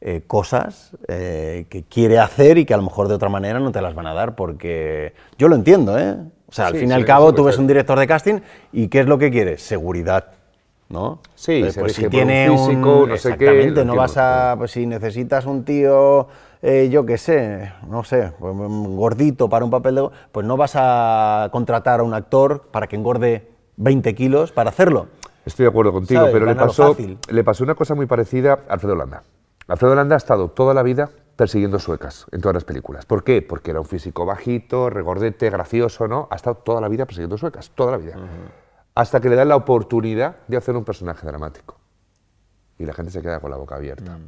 eh, 0.00 0.22
cosas 0.26 0.96
eh, 1.08 1.66
que 1.70 1.82
quiere 1.84 2.18
hacer 2.18 2.58
y 2.58 2.66
que 2.66 2.74
a 2.74 2.76
lo 2.76 2.82
mejor 2.82 3.08
de 3.08 3.14
otra 3.14 3.28
manera 3.30 3.58
no 3.58 3.72
te 3.72 3.80
las 3.80 3.94
van 3.94 4.06
a 4.06 4.14
dar 4.14 4.34
porque 4.36 5.14
yo 5.38 5.48
lo 5.48 5.56
entiendo, 5.56 5.98
¿eh? 5.98 6.16
O 6.46 6.52
sea, 6.52 6.66
al 6.66 6.74
Sí, 6.74 6.80
fin 6.80 6.88
y 6.88 6.90
sí, 6.90 6.94
al 6.94 7.04
cabo 7.04 7.34
tú 7.34 7.44
ves 7.44 7.58
un 7.58 7.66
director 7.66 7.98
de 7.98 8.06
casting 8.06 8.40
y 8.72 8.88
¿qué 8.88 9.00
es 9.00 9.06
lo 9.06 9.18
que 9.18 9.30
quieres? 9.30 9.62
Seguridad. 9.62 10.26
¿No? 10.90 11.20
Sí, 11.34 11.60
pues 11.62 11.94
si 11.94 12.02
por 12.02 12.04
un 12.04 12.10
tiene 12.10 12.50
físico, 12.50 13.06
no 13.08 13.16
sé 13.16 13.36
qué, 13.38 13.72
vas 13.96 14.16
a 14.18 14.54
pues 14.58 14.70
si 14.72 14.86
necesitas 14.86 15.46
un 15.46 15.64
tío, 15.64 16.28
eh, 16.60 16.88
yo 16.90 17.06
qué 17.06 17.16
sé, 17.16 17.72
no 17.88 18.04
sé, 18.04 18.32
pues, 18.38 18.54
gordito 18.54 19.48
para 19.48 19.64
un 19.64 19.70
papel 19.70 19.94
de... 19.94 20.08
Pues 20.30 20.46
no 20.46 20.56
vas 20.58 20.74
a 20.76 21.48
contratar 21.50 22.00
a 22.00 22.02
un 22.02 22.12
actor 22.12 22.68
para 22.70 22.86
que 22.86 22.96
engorde 22.96 23.48
20 23.76 24.14
kilos 24.14 24.52
para 24.52 24.70
hacerlo. 24.70 25.08
Estoy 25.44 25.64
de 25.64 25.70
acuerdo 25.70 25.92
contigo, 25.92 26.20
¿Sabes? 26.20 26.32
pero 26.32 26.46
le 26.46 26.54
pasó, 26.54 26.96
le 27.28 27.44
pasó 27.44 27.64
una 27.64 27.74
cosa 27.74 27.94
muy 27.94 28.06
parecida 28.06 28.60
a 28.68 28.74
Alfredo 28.74 28.96
Landa. 28.96 29.22
Alfredo 29.68 29.94
Landa 29.94 30.14
ha 30.14 30.18
estado 30.18 30.48
toda 30.50 30.74
la 30.74 30.82
vida 30.82 31.10
persiguiendo 31.36 31.78
suecas 31.78 32.26
en 32.32 32.40
todas 32.40 32.54
las 32.54 32.64
películas. 32.64 33.06
¿Por 33.06 33.24
qué? 33.24 33.42
Porque 33.42 33.70
era 33.70 33.80
un 33.80 33.86
físico 33.86 34.24
bajito, 34.24 34.90
regordete, 34.90 35.50
gracioso, 35.50 36.06
¿no? 36.08 36.28
Ha 36.30 36.36
estado 36.36 36.56
toda 36.56 36.80
la 36.80 36.88
vida 36.88 37.06
persiguiendo 37.06 37.36
suecas, 37.36 37.70
toda 37.74 37.92
la 37.92 37.96
vida. 37.98 38.16
Hasta 38.94 39.20
que 39.20 39.28
le 39.28 39.36
dan 39.36 39.48
la 39.48 39.56
oportunidad 39.56 40.36
de 40.46 40.56
hacer 40.56 40.76
un 40.76 40.84
personaje 40.84 41.26
dramático. 41.26 41.76
Y 42.78 42.84
la 42.84 42.92
gente 42.92 43.10
se 43.10 43.20
queda 43.20 43.40
con 43.40 43.50
la 43.50 43.56
boca 43.56 43.76
abierta. 43.76 44.18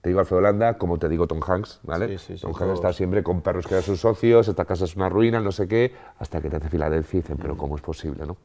Te 0.00 0.08
digo 0.08 0.20
Alfredo 0.20 0.40
Landa, 0.40 0.78
como 0.78 0.98
te 0.98 1.08
digo 1.08 1.28
Tom 1.28 1.40
Hanks, 1.46 1.80
¿vale? 1.84 2.08
Sí, 2.08 2.18
sí, 2.18 2.38
sí, 2.38 2.42
Tom 2.42 2.52
Hanks 2.58 2.74
está 2.74 2.92
siempre 2.92 3.22
con 3.22 3.40
perros 3.40 3.66
que 3.66 3.74
eran 3.74 3.84
sus 3.84 4.00
socios, 4.00 4.48
esta 4.48 4.64
casa 4.64 4.84
es 4.84 4.96
una 4.96 5.08
ruina, 5.08 5.40
no 5.40 5.52
sé 5.52 5.68
qué, 5.68 5.94
hasta 6.18 6.40
que 6.40 6.50
te 6.50 6.56
hace 6.56 6.68
Filadelfia 6.68 7.18
y 7.18 7.22
dicen, 7.22 7.38
pero 7.40 7.56
¿cómo 7.56 7.76
es 7.76 7.82
posible, 7.82 8.26
no? 8.26 8.36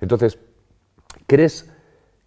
Entonces, 0.00 0.38
¿crees 1.28 1.70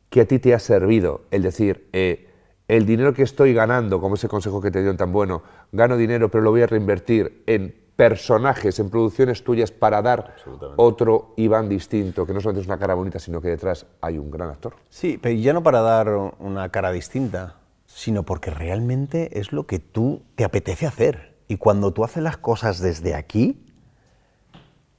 que 0.10 0.22
a 0.22 0.26
ti 0.26 0.40
te 0.40 0.54
ha 0.54 0.60
servido 0.60 1.24
el 1.32 1.42
decir, 1.42 1.90
eh, 1.92 2.30
el 2.70 2.86
dinero 2.86 3.14
que 3.14 3.24
estoy 3.24 3.54
ganando, 3.54 4.00
como 4.00 4.16
ese 4.16 4.30
consejo 4.30 4.62
que 4.62 4.72
te 4.72 4.80
dieron 4.80 4.96
tan 4.96 5.12
bueno, 5.12 5.44
gano 5.74 5.98
dinero 5.98 6.32
pero 6.32 6.42
lo 6.42 6.52
voy 6.52 6.62
a 6.62 6.68
reinvertir 6.68 7.44
en 7.48 7.76
personajes, 7.98 8.80
en 8.80 8.90
producciones 8.90 9.44
tuyas 9.44 9.72
para 9.72 10.02
dar 10.02 10.36
otro 10.78 11.34
Iván 11.38 11.70
distinto, 11.70 12.26
que 12.26 12.34
no 12.34 12.40
solamente 12.42 12.62
es 12.62 12.68
una 12.68 12.80
cara 12.80 12.94
bonita, 12.94 13.20
sino 13.20 13.42
que 13.42 13.50
detrás 13.50 13.86
hay 14.00 14.18
un 14.18 14.32
gran 14.32 14.50
actor? 14.50 14.76
Sí, 14.90 15.20
pero 15.22 15.36
ya 15.36 15.54
no 15.54 15.62
para 15.62 15.82
dar 15.82 16.10
una 16.40 16.70
cara 16.70 16.92
distinta, 16.92 17.58
sino 17.86 18.24
porque 18.24 18.52
realmente 18.52 19.40
es 19.40 19.52
lo 19.52 19.68
que 19.68 19.80
tú 19.80 20.24
te 20.36 20.44
apetece 20.44 20.88
hacer. 20.88 21.38
Y 21.48 21.58
cuando 21.58 21.92
tú 21.92 22.04
haces 22.04 22.24
las 22.24 22.38
cosas 22.38 22.80
desde 22.80 23.14
aquí, 23.14 23.66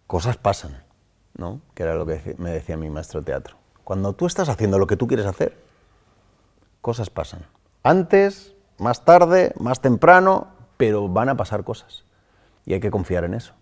cosas 0.06 0.36
pasan, 0.36 0.84
¿no? 1.36 1.62
Que 1.74 1.82
era 1.84 1.94
lo 1.94 2.06
que 2.06 2.36
me 2.38 2.50
decía 2.50 2.76
mi 2.76 2.90
maestro 2.90 3.20
de 3.20 3.26
teatro. 3.26 3.61
Cuando 3.84 4.12
tú 4.14 4.26
estás 4.26 4.48
haciendo 4.48 4.78
lo 4.78 4.86
que 4.86 4.96
tú 4.96 5.06
quieres 5.06 5.26
hacer, 5.26 5.56
cosas 6.80 7.10
pasan. 7.10 7.40
Antes, 7.82 8.54
más 8.78 9.04
tarde, 9.04 9.52
más 9.58 9.80
temprano, 9.80 10.48
pero 10.76 11.08
van 11.08 11.28
a 11.28 11.36
pasar 11.36 11.64
cosas. 11.64 12.04
Y 12.64 12.74
hay 12.74 12.80
que 12.80 12.90
confiar 12.90 13.24
en 13.24 13.34
eso. 13.34 13.54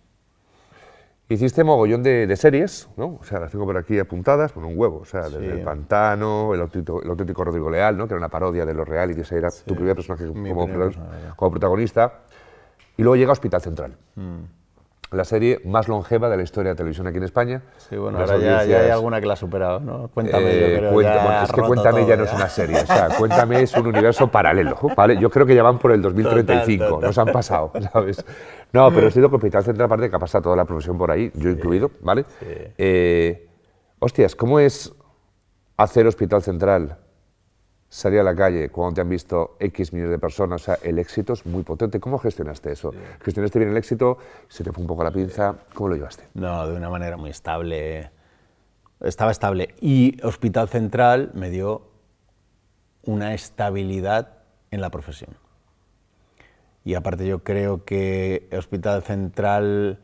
Hiciste 1.29 1.63
mogollón 1.63 2.03
de, 2.03 2.27
de 2.27 2.35
series, 2.35 2.89
¿no? 2.97 3.17
O 3.21 3.23
sea, 3.23 3.39
las 3.39 3.51
tengo 3.51 3.65
por 3.65 3.77
aquí 3.77 3.97
apuntadas, 3.97 4.51
con 4.51 4.65
un 4.65 4.77
huevo. 4.77 4.99
O 4.99 5.05
sea, 5.05 5.23
desde 5.23 5.39
Sí. 5.39 5.45
El 5.59 5.61
Pantano, 5.63 6.53
El 6.53 6.59
auténtico, 6.61 7.01
el 7.01 7.09
auténtico 7.09 7.43
Rodrigo 7.45 7.69
Leal, 7.69 7.97
¿no? 7.97 8.05
Que 8.05 8.13
era 8.15 8.19
una 8.19 8.27
parodia 8.29 8.65
de 8.65 8.73
los 8.73 8.85
realities, 8.87 9.31
era 9.31 9.49
tu 9.65 9.73
primer 9.73 9.95
personaje 9.95 10.27
como, 10.27 10.43
primer 10.43 10.87
personaje. 10.87 11.29
como 11.37 11.51
protagonista. 11.51 12.19
Y 12.97 13.03
luego 13.03 13.15
llega 13.15 13.31
Hospital 13.31 13.61
Central, 13.61 13.97
Mm. 14.15 14.43
La 15.11 15.25
serie 15.25 15.59
más 15.65 15.89
longeva 15.89 16.29
de 16.29 16.37
la 16.37 16.43
historia 16.43 16.69
de 16.69 16.73
la 16.73 16.77
televisión 16.77 17.05
aquí 17.05 17.17
en 17.17 17.23
España. 17.23 17.61
Sí, 17.77 17.97
bueno, 17.97 18.17
Las 18.19 18.31
ahora 18.31 18.41
ya, 18.43 18.63
ya 18.63 18.79
hay 18.79 18.89
alguna 18.91 19.19
que 19.19 19.25
la 19.27 19.33
ha 19.33 19.37
superado, 19.37 19.81
¿no? 19.81 20.07
Cuéntame, 20.07 20.43
yo 20.43 20.49
eh, 20.67 20.75
creo 20.77 20.91
cuenta- 20.93 21.15
ya 21.15 21.23
bueno, 21.25 21.43
es 21.43 21.51
que 21.51 21.61
Cuéntame 21.61 22.05
ya 22.05 22.15
no 22.15 22.23
es 22.23 22.33
una 22.33 22.47
serie, 22.47 22.77
o 22.81 22.85
sea, 22.85 23.09
Cuéntame 23.17 23.61
es 23.61 23.75
un 23.75 23.87
universo 23.87 24.29
paralelo, 24.31 24.77
¿vale? 24.95 25.17
Yo 25.19 25.29
creo 25.29 25.45
que 25.45 25.53
ya 25.53 25.63
van 25.63 25.79
por 25.79 25.91
el 25.91 26.01
2035, 26.01 26.83
Total, 26.85 26.89
total. 26.95 27.07
nos 27.09 27.17
han 27.17 27.27
pasado, 27.33 27.71
¿sabes? 27.91 28.25
No, 28.71 28.89
pero 28.93 29.07
he 29.07 29.11
sido 29.11 29.29
que 29.29 29.35
Hospital 29.35 29.63
Central, 29.65 29.85
aparte 29.87 30.09
que 30.09 30.15
ha 30.15 30.19
pasado 30.19 30.43
toda 30.43 30.55
la 30.55 30.63
profesión 30.65 30.97
por 30.97 31.11
ahí, 31.11 31.29
yo 31.35 31.49
incluido, 31.49 31.91
¿vale? 32.01 32.23
Eh, 32.77 33.49
hostias, 33.99 34.33
¿cómo 34.35 34.59
es 34.59 34.93
hacer 35.75 36.07
Hospital 36.07 36.41
Central, 36.41 36.97
salir 37.91 38.21
a 38.21 38.23
la 38.23 38.33
calle 38.33 38.69
cuando 38.69 38.95
te 38.95 39.01
han 39.01 39.09
visto 39.09 39.57
X 39.59 39.91
millones 39.91 40.11
de 40.11 40.19
personas? 40.19 40.61
O 40.61 40.65
sea, 40.65 40.77
el 40.81 40.97
éxito 40.97 41.33
es 41.33 41.45
muy 41.45 41.63
potente. 41.63 41.99
¿Cómo 41.99 42.17
gestionaste 42.17 42.71
eso? 42.71 42.93
¿Gestionaste 43.21 43.59
bien 43.59 43.71
el 43.71 43.77
éxito? 43.77 44.17
¿Se 44.47 44.63
te 44.63 44.71
fue 44.71 44.81
un 44.81 44.87
poco 44.87 45.03
la 45.03 45.11
pinza? 45.11 45.55
¿Cómo 45.73 45.89
lo 45.89 45.95
llevaste? 45.95 46.23
No, 46.33 46.65
de 46.67 46.75
una 46.75 46.89
manera 46.89 47.17
muy 47.17 47.29
estable. 47.29 48.09
Estaba 49.01 49.31
estable. 49.31 49.75
Y 49.81 50.17
Hospital 50.23 50.69
Central 50.69 51.31
me 51.33 51.49
dio 51.49 51.91
una 53.03 53.33
estabilidad 53.33 54.37
en 54.71 54.79
la 54.79 54.89
profesión. 54.89 55.35
Y 56.85 56.93
aparte 56.93 57.27
yo 57.27 57.43
creo 57.43 57.83
que 57.83 58.47
Hospital 58.57 59.03
Central 59.03 59.99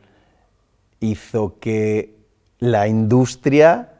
hizo 1.00 1.58
que 1.58 2.18
la 2.58 2.86
industria 2.86 3.94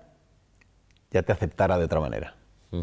ya 1.10 1.22
te 1.22 1.32
aceptara 1.32 1.78
de 1.78 1.86
otra 1.86 2.00
manera. 2.00 2.34
La 2.70 2.80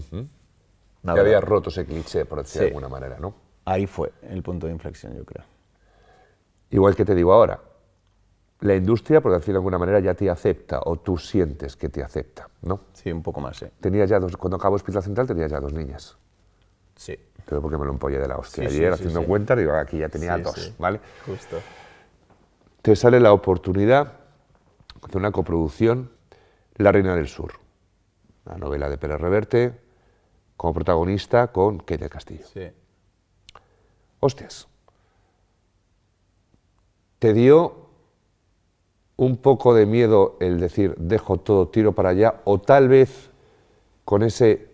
Que 1.14 1.20
había 1.20 1.40
roto 1.42 1.70
ese 1.70 1.86
cliché, 1.86 2.26
por 2.26 2.40
decir 2.40 2.62
de 2.62 2.68
Sí. 2.68 2.72
alguna 2.74 2.90
manera, 2.90 3.18
¿no? 3.20 3.36
Ahí 3.66 3.86
fue 3.88 4.12
el 4.24 4.42
punto 4.44 4.68
de 4.68 4.74
inflexión, 4.74 5.16
yo 5.16 5.24
creo. 5.26 5.44
Igual 6.72 6.96
que 6.96 7.06
te 7.06 7.14
digo 7.16 7.32
ahora, 7.34 7.60
la 8.62 8.76
industria, 8.76 9.22
por 9.22 9.32
decirlo 9.32 9.54
de 9.54 9.58
alguna 9.60 9.78
manera, 9.78 10.00
ya 10.00 10.14
te 10.14 10.30
acepta 10.30 10.80
o 10.86 10.98
tú 10.98 11.18
sientes 11.18 11.76
que 11.76 11.90
te 11.90 12.02
acepta, 12.04 12.50
¿no? 12.62 12.82
Sí, 12.94 13.12
un 13.12 13.22
poco 13.22 13.40
más, 13.42 13.58
sí. 13.58 13.66
Tenías 13.80 14.10
ya 14.10 14.20
dos, 14.20 14.36
cuando 14.38 14.58
acabó 14.58 14.76
Hospital 14.76 15.04
Central 15.04 15.28
tenías 15.28 15.52
ya 15.52 15.60
dos 15.60 15.74
niñas. 15.74 16.18
Sí. 16.96 17.18
Pero 17.46 17.62
porque 17.62 17.78
me 17.78 17.86
lo 17.86 17.92
empollé 17.92 18.18
de 18.18 18.28
la 18.28 18.38
hostia. 18.38 18.68
Sí, 18.70 18.78
Ayer 18.78 18.94
sí, 18.94 19.02
haciendo 19.02 19.20
sí. 19.22 19.26
cuenta, 19.28 19.56
digo, 19.56 19.74
aquí 19.74 20.00
ya 20.00 20.10
tenía 20.10 20.38
dos. 20.38 20.74
¿vale? 20.80 21.00
Justo. 21.26 21.58
Te 22.82 22.96
sale 22.96 23.20
la 23.20 23.34
oportunidad 23.34 24.14
de 25.10 25.18
una 25.18 25.32
coproducción, 25.32 26.12
La 26.76 26.92
Reina 26.92 27.16
del 27.16 27.28
Sur, 27.28 27.54
la 28.46 28.58
novela 28.58 28.90
de 28.90 28.98
Pérez 28.98 29.20
Reverte, 29.20 29.80
como 30.58 30.74
protagonista 30.74 31.48
con 31.48 31.80
Kate 31.80 31.98
del 31.98 32.10
Castillo. 32.10 32.46
Sí. 32.54 32.68
Hostias. 34.20 34.68
¿Te 37.20 37.34
dio 37.34 37.86
un 39.18 39.38
poco 39.38 39.74
de 39.74 39.86
miedo 39.86 40.38
el 40.40 40.60
decir, 40.60 40.96
dejo 40.98 41.38
todo, 41.38 41.68
tiro 41.68 41.94
para 41.94 42.10
allá? 42.10 42.42
O 42.44 42.60
tal 42.60 42.88
vez 42.88 43.30
con 44.04 44.24
ese 44.24 44.68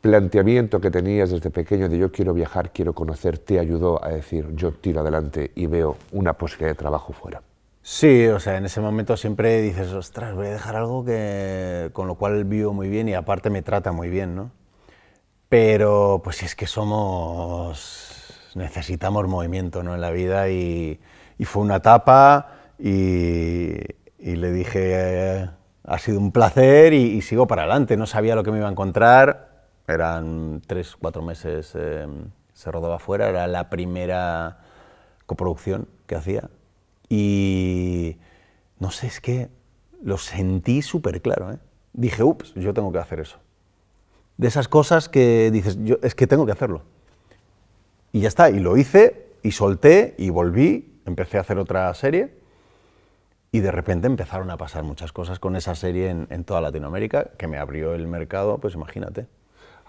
planteamiento 0.00 0.80
que 0.80 0.90
tenías 0.90 1.30
desde 1.30 1.50
pequeño 1.50 1.88
de 1.88 1.98
yo 1.98 2.12
quiero 2.12 2.32
viajar, 2.32 2.72
quiero 2.72 2.92
conocer, 2.92 3.38
te 3.38 3.58
ayudó 3.58 4.02
a 4.04 4.08
decir, 4.10 4.54
yo 4.54 4.72
tiro 4.72 5.00
adelante 5.00 5.50
y 5.54 5.66
veo 5.66 5.96
una 6.12 6.34
posibilidad 6.34 6.70
de 6.70 6.76
trabajo 6.76 7.12
fuera. 7.12 7.42
Sí, 7.82 8.26
o 8.26 8.40
sea, 8.40 8.56
en 8.56 8.64
ese 8.64 8.80
momento 8.80 9.16
siempre 9.16 9.62
dices, 9.62 9.92
ostras, 9.92 10.34
voy 10.34 10.48
a 10.48 10.50
dejar 10.50 10.76
algo 10.76 11.04
que, 11.04 11.90
con 11.92 12.08
lo 12.08 12.16
cual 12.16 12.44
vivo 12.44 12.72
muy 12.72 12.88
bien 12.88 13.08
y 13.08 13.14
aparte 13.14 13.48
me 13.50 13.62
trata 13.62 13.92
muy 13.92 14.08
bien, 14.08 14.34
¿no? 14.34 14.50
Pero 15.48 16.20
pues 16.24 16.42
es 16.42 16.54
que 16.56 16.66
somos, 16.66 18.52
necesitamos 18.54 19.28
movimiento 19.28 19.82
¿no? 19.82 19.94
en 19.94 20.00
la 20.00 20.10
vida 20.10 20.48
y, 20.48 21.00
y 21.38 21.44
fue 21.44 21.62
una 21.62 21.76
etapa 21.76 22.52
y, 22.78 23.74
y 24.18 24.36
le 24.36 24.50
dije, 24.50 25.48
ha 25.84 25.98
sido 25.98 26.18
un 26.18 26.32
placer 26.32 26.92
y, 26.92 27.16
y 27.16 27.22
sigo 27.22 27.46
para 27.46 27.62
adelante, 27.62 27.96
no 27.96 28.06
sabía 28.06 28.34
lo 28.34 28.42
que 28.42 28.50
me 28.50 28.58
iba 28.58 28.68
a 28.68 28.72
encontrar, 28.72 29.66
eran 29.86 30.62
tres, 30.66 30.96
cuatro 30.96 31.22
meses, 31.22 31.72
eh, 31.74 32.06
se 32.52 32.72
rodaba 32.72 32.98
fuera, 32.98 33.28
era 33.28 33.46
la 33.46 33.70
primera 33.70 34.58
coproducción 35.26 35.88
que 36.06 36.16
hacía 36.16 36.50
y 37.08 38.16
no 38.78 38.90
sé, 38.90 39.06
es 39.06 39.20
que 39.20 39.48
lo 40.02 40.18
sentí 40.18 40.82
súper 40.82 41.22
claro. 41.22 41.52
¿eh? 41.52 41.58
Dije, 41.92 42.22
ups, 42.22 42.52
yo 42.54 42.74
tengo 42.74 42.92
que 42.92 42.98
hacer 42.98 43.20
eso. 43.20 43.38
De 44.36 44.48
esas 44.48 44.68
cosas 44.68 45.08
que 45.08 45.50
dices, 45.50 45.78
yo, 45.82 45.96
es 46.02 46.14
que 46.14 46.26
tengo 46.26 46.46
que 46.46 46.52
hacerlo. 46.52 46.82
Y 48.12 48.20
ya 48.20 48.28
está, 48.28 48.50
y 48.50 48.60
lo 48.60 48.76
hice, 48.76 49.32
y 49.42 49.52
solté, 49.52 50.14
y 50.18 50.30
volví, 50.30 51.00
empecé 51.06 51.38
a 51.38 51.40
hacer 51.40 51.58
otra 51.58 51.92
serie, 51.94 52.34
y 53.52 53.60
de 53.60 53.70
repente 53.70 54.06
empezaron 54.06 54.50
a 54.50 54.56
pasar 54.56 54.82
muchas 54.82 55.12
cosas 55.12 55.38
con 55.38 55.56
esa 55.56 55.74
serie 55.74 56.10
en, 56.10 56.26
en 56.30 56.44
toda 56.44 56.60
Latinoamérica, 56.60 57.30
que 57.38 57.46
me 57.46 57.58
abrió 57.58 57.94
el 57.94 58.06
mercado, 58.06 58.58
pues 58.58 58.74
imagínate. 58.74 59.26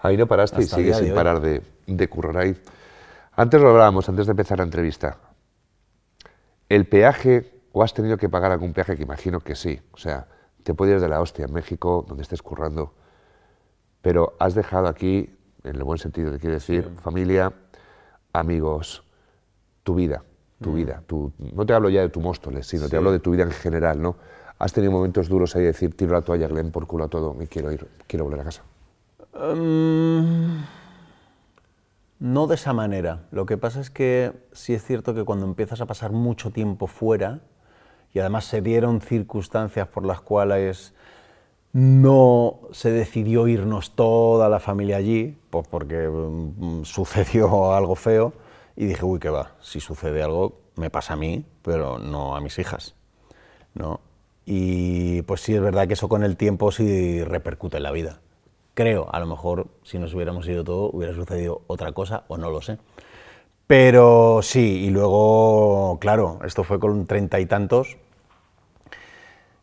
Ahí 0.00 0.16
no 0.16 0.26
paraste 0.26 0.60
y 0.60 0.64
Hasta 0.64 0.76
sigues 0.76 0.98
de 0.98 1.06
sin 1.06 1.14
parar 1.14 1.40
de, 1.40 1.62
de 1.86 2.08
currar 2.08 2.38
ahí. 2.38 2.56
Antes 3.34 3.60
lo 3.60 3.70
hablábamos, 3.70 4.08
antes 4.08 4.26
de 4.26 4.30
empezar 4.32 4.58
la 4.58 4.64
entrevista. 4.64 5.18
¿El 6.68 6.86
peaje, 6.86 7.50
o 7.72 7.82
has 7.82 7.94
tenido 7.94 8.16
que 8.16 8.28
pagar 8.28 8.52
algún 8.52 8.72
peaje 8.72 8.96
que 8.96 9.02
imagino 9.02 9.40
que 9.40 9.54
sí? 9.54 9.80
O 9.92 9.98
sea, 9.98 10.26
te 10.62 10.74
puedes 10.74 10.94
ir 10.94 11.00
de 11.00 11.08
la 11.08 11.20
hostia 11.20 11.46
en 11.46 11.52
México, 11.52 12.04
donde 12.06 12.22
estés 12.22 12.42
currando, 12.42 12.94
pero 14.02 14.34
has 14.38 14.54
dejado 14.54 14.88
aquí, 14.88 15.30
en 15.64 15.76
el 15.76 15.84
buen 15.84 15.98
sentido 15.98 16.32
te 16.32 16.38
quiero 16.38 16.54
decir, 16.54 16.90
familia, 17.02 17.52
amigos, 18.32 19.04
tu 19.82 19.94
vida, 19.94 20.22
tu 20.60 20.72
vida. 20.74 21.02
Tu, 21.06 21.32
no 21.38 21.64
te 21.66 21.72
hablo 21.72 21.88
ya 21.88 22.00
de 22.00 22.08
tu 22.08 22.20
Móstoles, 22.20 22.66
sino 22.66 22.88
te 22.88 22.96
hablo 22.96 23.12
de 23.12 23.20
tu 23.20 23.30
vida 23.30 23.44
en 23.44 23.50
general, 23.50 24.00
¿no? 24.00 24.16
Has 24.58 24.72
tenido 24.72 24.92
momentos 24.92 25.28
duros 25.28 25.54
ahí 25.54 25.62
de 25.62 25.68
decir, 25.68 25.96
tiro 25.96 26.12
la 26.12 26.22
toalla, 26.22 26.48
Glenn, 26.48 26.72
por 26.72 26.86
culo 26.86 27.04
a 27.04 27.08
todo, 27.08 27.32
me 27.32 27.46
quiero 27.46 27.70
ir, 27.70 27.86
quiero 28.06 28.24
volver 28.24 28.40
a 28.40 28.44
casa. 28.44 28.62
Mm, 29.34 30.64
no 32.18 32.46
de 32.48 32.54
esa 32.56 32.72
manera. 32.72 33.26
Lo 33.30 33.46
que 33.46 33.56
pasa 33.56 33.80
es 33.80 33.90
que 33.90 34.32
sí 34.52 34.74
es 34.74 34.84
cierto 34.84 35.14
que 35.14 35.24
cuando 35.24 35.46
empiezas 35.46 35.80
a 35.80 35.86
pasar 35.86 36.10
mucho 36.10 36.50
tiempo 36.50 36.88
fuera, 36.88 37.40
y 38.12 38.18
además 38.18 38.46
se 38.46 38.60
dieron 38.62 39.00
circunstancias 39.00 39.86
por 39.86 40.04
las 40.04 40.20
cuales 40.20 40.94
no 41.72 42.60
se 42.72 42.90
decidió 42.90 43.46
irnos 43.48 43.92
toda 43.94 44.48
la 44.48 44.60
familia 44.60 44.96
allí, 44.96 45.36
pues 45.50 45.66
porque 45.68 46.08
mm, 46.08 46.84
sucedió 46.84 47.72
algo 47.74 47.94
feo, 47.94 48.32
y 48.76 48.86
dije, 48.86 49.04
uy, 49.04 49.18
qué 49.18 49.28
va, 49.28 49.52
si 49.60 49.80
sucede 49.80 50.22
algo, 50.22 50.60
me 50.76 50.90
pasa 50.90 51.14
a 51.14 51.16
mí, 51.16 51.44
pero 51.62 51.98
no 51.98 52.36
a 52.36 52.40
mis 52.40 52.58
hijas. 52.58 52.94
¿no? 53.74 54.00
Y 54.44 55.22
pues 55.22 55.40
sí 55.40 55.54
es 55.54 55.60
verdad 55.60 55.86
que 55.86 55.94
eso 55.94 56.08
con 56.08 56.24
el 56.24 56.36
tiempo 56.36 56.72
sí 56.72 57.22
repercute 57.22 57.78
en 57.78 57.82
la 57.82 57.92
vida. 57.92 58.20
Creo, 58.74 59.08
a 59.12 59.18
lo 59.20 59.26
mejor 59.26 59.66
si 59.82 59.98
nos 59.98 60.14
hubiéramos 60.14 60.46
ido 60.48 60.64
todo 60.64 60.90
hubiera 60.90 61.14
sucedido 61.14 61.62
otra 61.66 61.92
cosa 61.92 62.24
o 62.28 62.36
no 62.36 62.50
lo 62.50 62.62
sé. 62.62 62.78
Pero 63.66 64.40
sí, 64.42 64.84
y 64.84 64.90
luego, 64.90 65.98
claro, 66.00 66.38
esto 66.44 66.64
fue 66.64 66.80
con 66.80 67.06
treinta 67.06 67.40
y 67.40 67.46
tantos. 67.46 67.98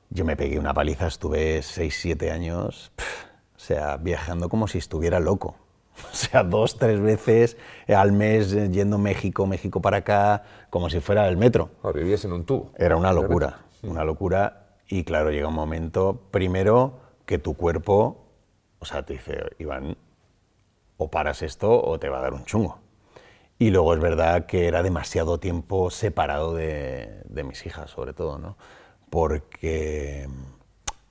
Yo 0.09 0.25
me 0.25 0.35
pegué 0.35 0.59
una 0.59 0.73
paliza, 0.73 1.07
estuve 1.07 1.61
seis, 1.61 1.97
siete 1.99 2.31
años, 2.31 2.91
pf, 2.95 3.25
o 3.55 3.59
sea, 3.59 3.97
viajando 3.97 4.49
como 4.49 4.67
si 4.67 4.77
estuviera 4.77 5.19
loco. 5.19 5.55
O 6.11 6.15
sea, 6.15 6.43
dos, 6.43 6.77
tres 6.77 6.99
veces 6.99 7.57
al 7.87 8.11
mes 8.11 8.53
eh, 8.53 8.69
yendo 8.69 8.97
México, 8.97 9.47
México 9.47 9.81
para 9.81 9.97
acá, 9.97 10.43
como 10.69 10.89
si 10.89 10.99
fuera 10.99 11.27
el 11.27 11.37
metro. 11.37 11.69
Ahora, 11.83 11.99
vivías 11.99 12.25
en 12.25 12.33
un 12.33 12.45
tubo. 12.45 12.71
Era 12.77 12.97
una 12.97 13.13
locura, 13.13 13.59
una 13.81 14.03
locura. 14.03 14.77
Y 14.87 15.03
claro, 15.03 15.31
llega 15.31 15.47
un 15.47 15.55
momento, 15.55 16.21
primero, 16.31 16.99
que 17.25 17.39
tu 17.39 17.55
cuerpo, 17.55 18.25
o 18.79 18.85
sea, 18.85 19.03
te 19.03 19.13
dice, 19.13 19.41
Iván, 19.57 19.97
o 20.97 21.09
paras 21.09 21.41
esto 21.41 21.81
o 21.81 21.97
te 21.97 22.09
va 22.09 22.19
a 22.19 22.21
dar 22.21 22.33
un 22.33 22.45
chungo. 22.45 22.79
Y 23.57 23.69
luego 23.69 23.93
es 23.93 24.01
verdad 24.01 24.45
que 24.45 24.67
era 24.67 24.83
demasiado 24.83 25.39
tiempo 25.39 25.89
separado 25.89 26.53
de, 26.53 27.21
de 27.25 27.43
mis 27.43 27.65
hijas, 27.65 27.89
sobre 27.89 28.13
todo, 28.13 28.37
¿no? 28.37 28.57
Porque 29.15 30.27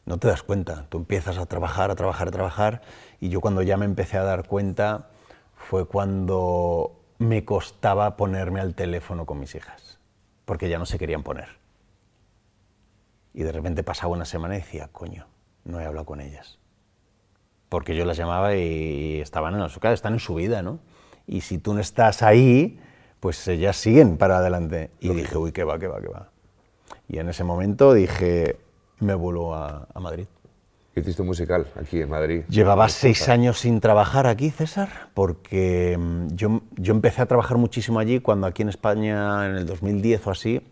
no 0.04 0.18
te 0.18 0.28
das 0.28 0.42
cuenta, 0.42 0.84
tú 0.90 0.98
empiezas 0.98 1.38
a 1.38 1.46
trabajar, 1.46 1.90
a 1.90 1.94
trabajar, 1.94 2.28
a 2.28 2.32
trabajar, 2.32 2.82
y 3.18 3.30
yo 3.30 3.40
cuando 3.40 3.62
ya 3.62 3.78
me 3.78 3.86
empecé 3.86 4.18
a 4.18 4.24
dar 4.24 4.46
cuenta 4.46 5.08
fue 5.56 5.86
cuando 5.86 7.00
me 7.16 7.46
costaba 7.46 8.18
ponerme 8.18 8.60
al 8.60 8.74
teléfono 8.74 9.24
con 9.24 9.40
mis 9.40 9.54
hijas, 9.54 10.00
porque 10.44 10.68
ya 10.68 10.78
no 10.78 10.84
se 10.84 10.98
querían 10.98 11.22
poner. 11.22 11.48
Y 13.32 13.42
de 13.42 13.52
repente 13.52 13.82
pasaba 13.82 14.12
una 14.12 14.26
semana 14.26 14.56
y 14.56 14.58
decía, 14.58 14.90
coño, 14.92 15.26
no 15.64 15.80
he 15.80 15.86
hablado 15.86 16.04
con 16.04 16.20
ellas. 16.20 16.58
Porque 17.70 17.96
yo 17.96 18.04
las 18.04 18.18
llamaba 18.18 18.54
y 18.54 19.22
estaban 19.22 19.58
en 19.58 19.66
su 19.70 19.80
casa, 19.80 19.94
están 19.94 20.12
en 20.12 20.20
su 20.20 20.34
vida, 20.34 20.60
¿no? 20.60 20.78
Y 21.26 21.40
si 21.40 21.56
tú 21.56 21.72
no 21.72 21.80
estás 21.80 22.22
ahí, 22.22 22.78
pues 23.20 23.48
ellas 23.48 23.78
siguen 23.78 24.18
para 24.18 24.36
adelante. 24.40 24.90
Y 25.00 25.08
dije, 25.08 25.38
uy, 25.38 25.52
qué 25.52 25.64
va, 25.64 25.78
qué 25.78 25.86
va, 25.86 26.02
qué 26.02 26.08
va. 26.08 26.33
Y 27.08 27.18
en 27.18 27.28
ese 27.28 27.44
momento 27.44 27.92
dije, 27.92 28.56
me 29.00 29.14
vuelvo 29.14 29.54
a, 29.54 29.86
a 29.92 30.00
Madrid. 30.00 30.26
Hiciste 30.96 31.22
un 31.22 31.28
musical 31.28 31.66
aquí 31.80 32.00
en 32.00 32.08
Madrid. 32.08 32.44
Llevaba 32.48 32.88
seis 32.88 33.28
años 33.28 33.58
sin 33.58 33.80
trabajar 33.80 34.28
aquí, 34.28 34.50
César, 34.50 35.08
porque 35.12 35.96
mm, 35.98 36.28
yo, 36.36 36.60
yo 36.76 36.94
empecé 36.94 37.22
a 37.22 37.26
trabajar 37.26 37.58
muchísimo 37.58 37.98
allí 37.98 38.20
cuando 38.20 38.46
aquí 38.46 38.62
en 38.62 38.68
España, 38.68 39.46
en 39.46 39.56
el 39.56 39.66
2010 39.66 40.26
o 40.28 40.30
así, 40.30 40.62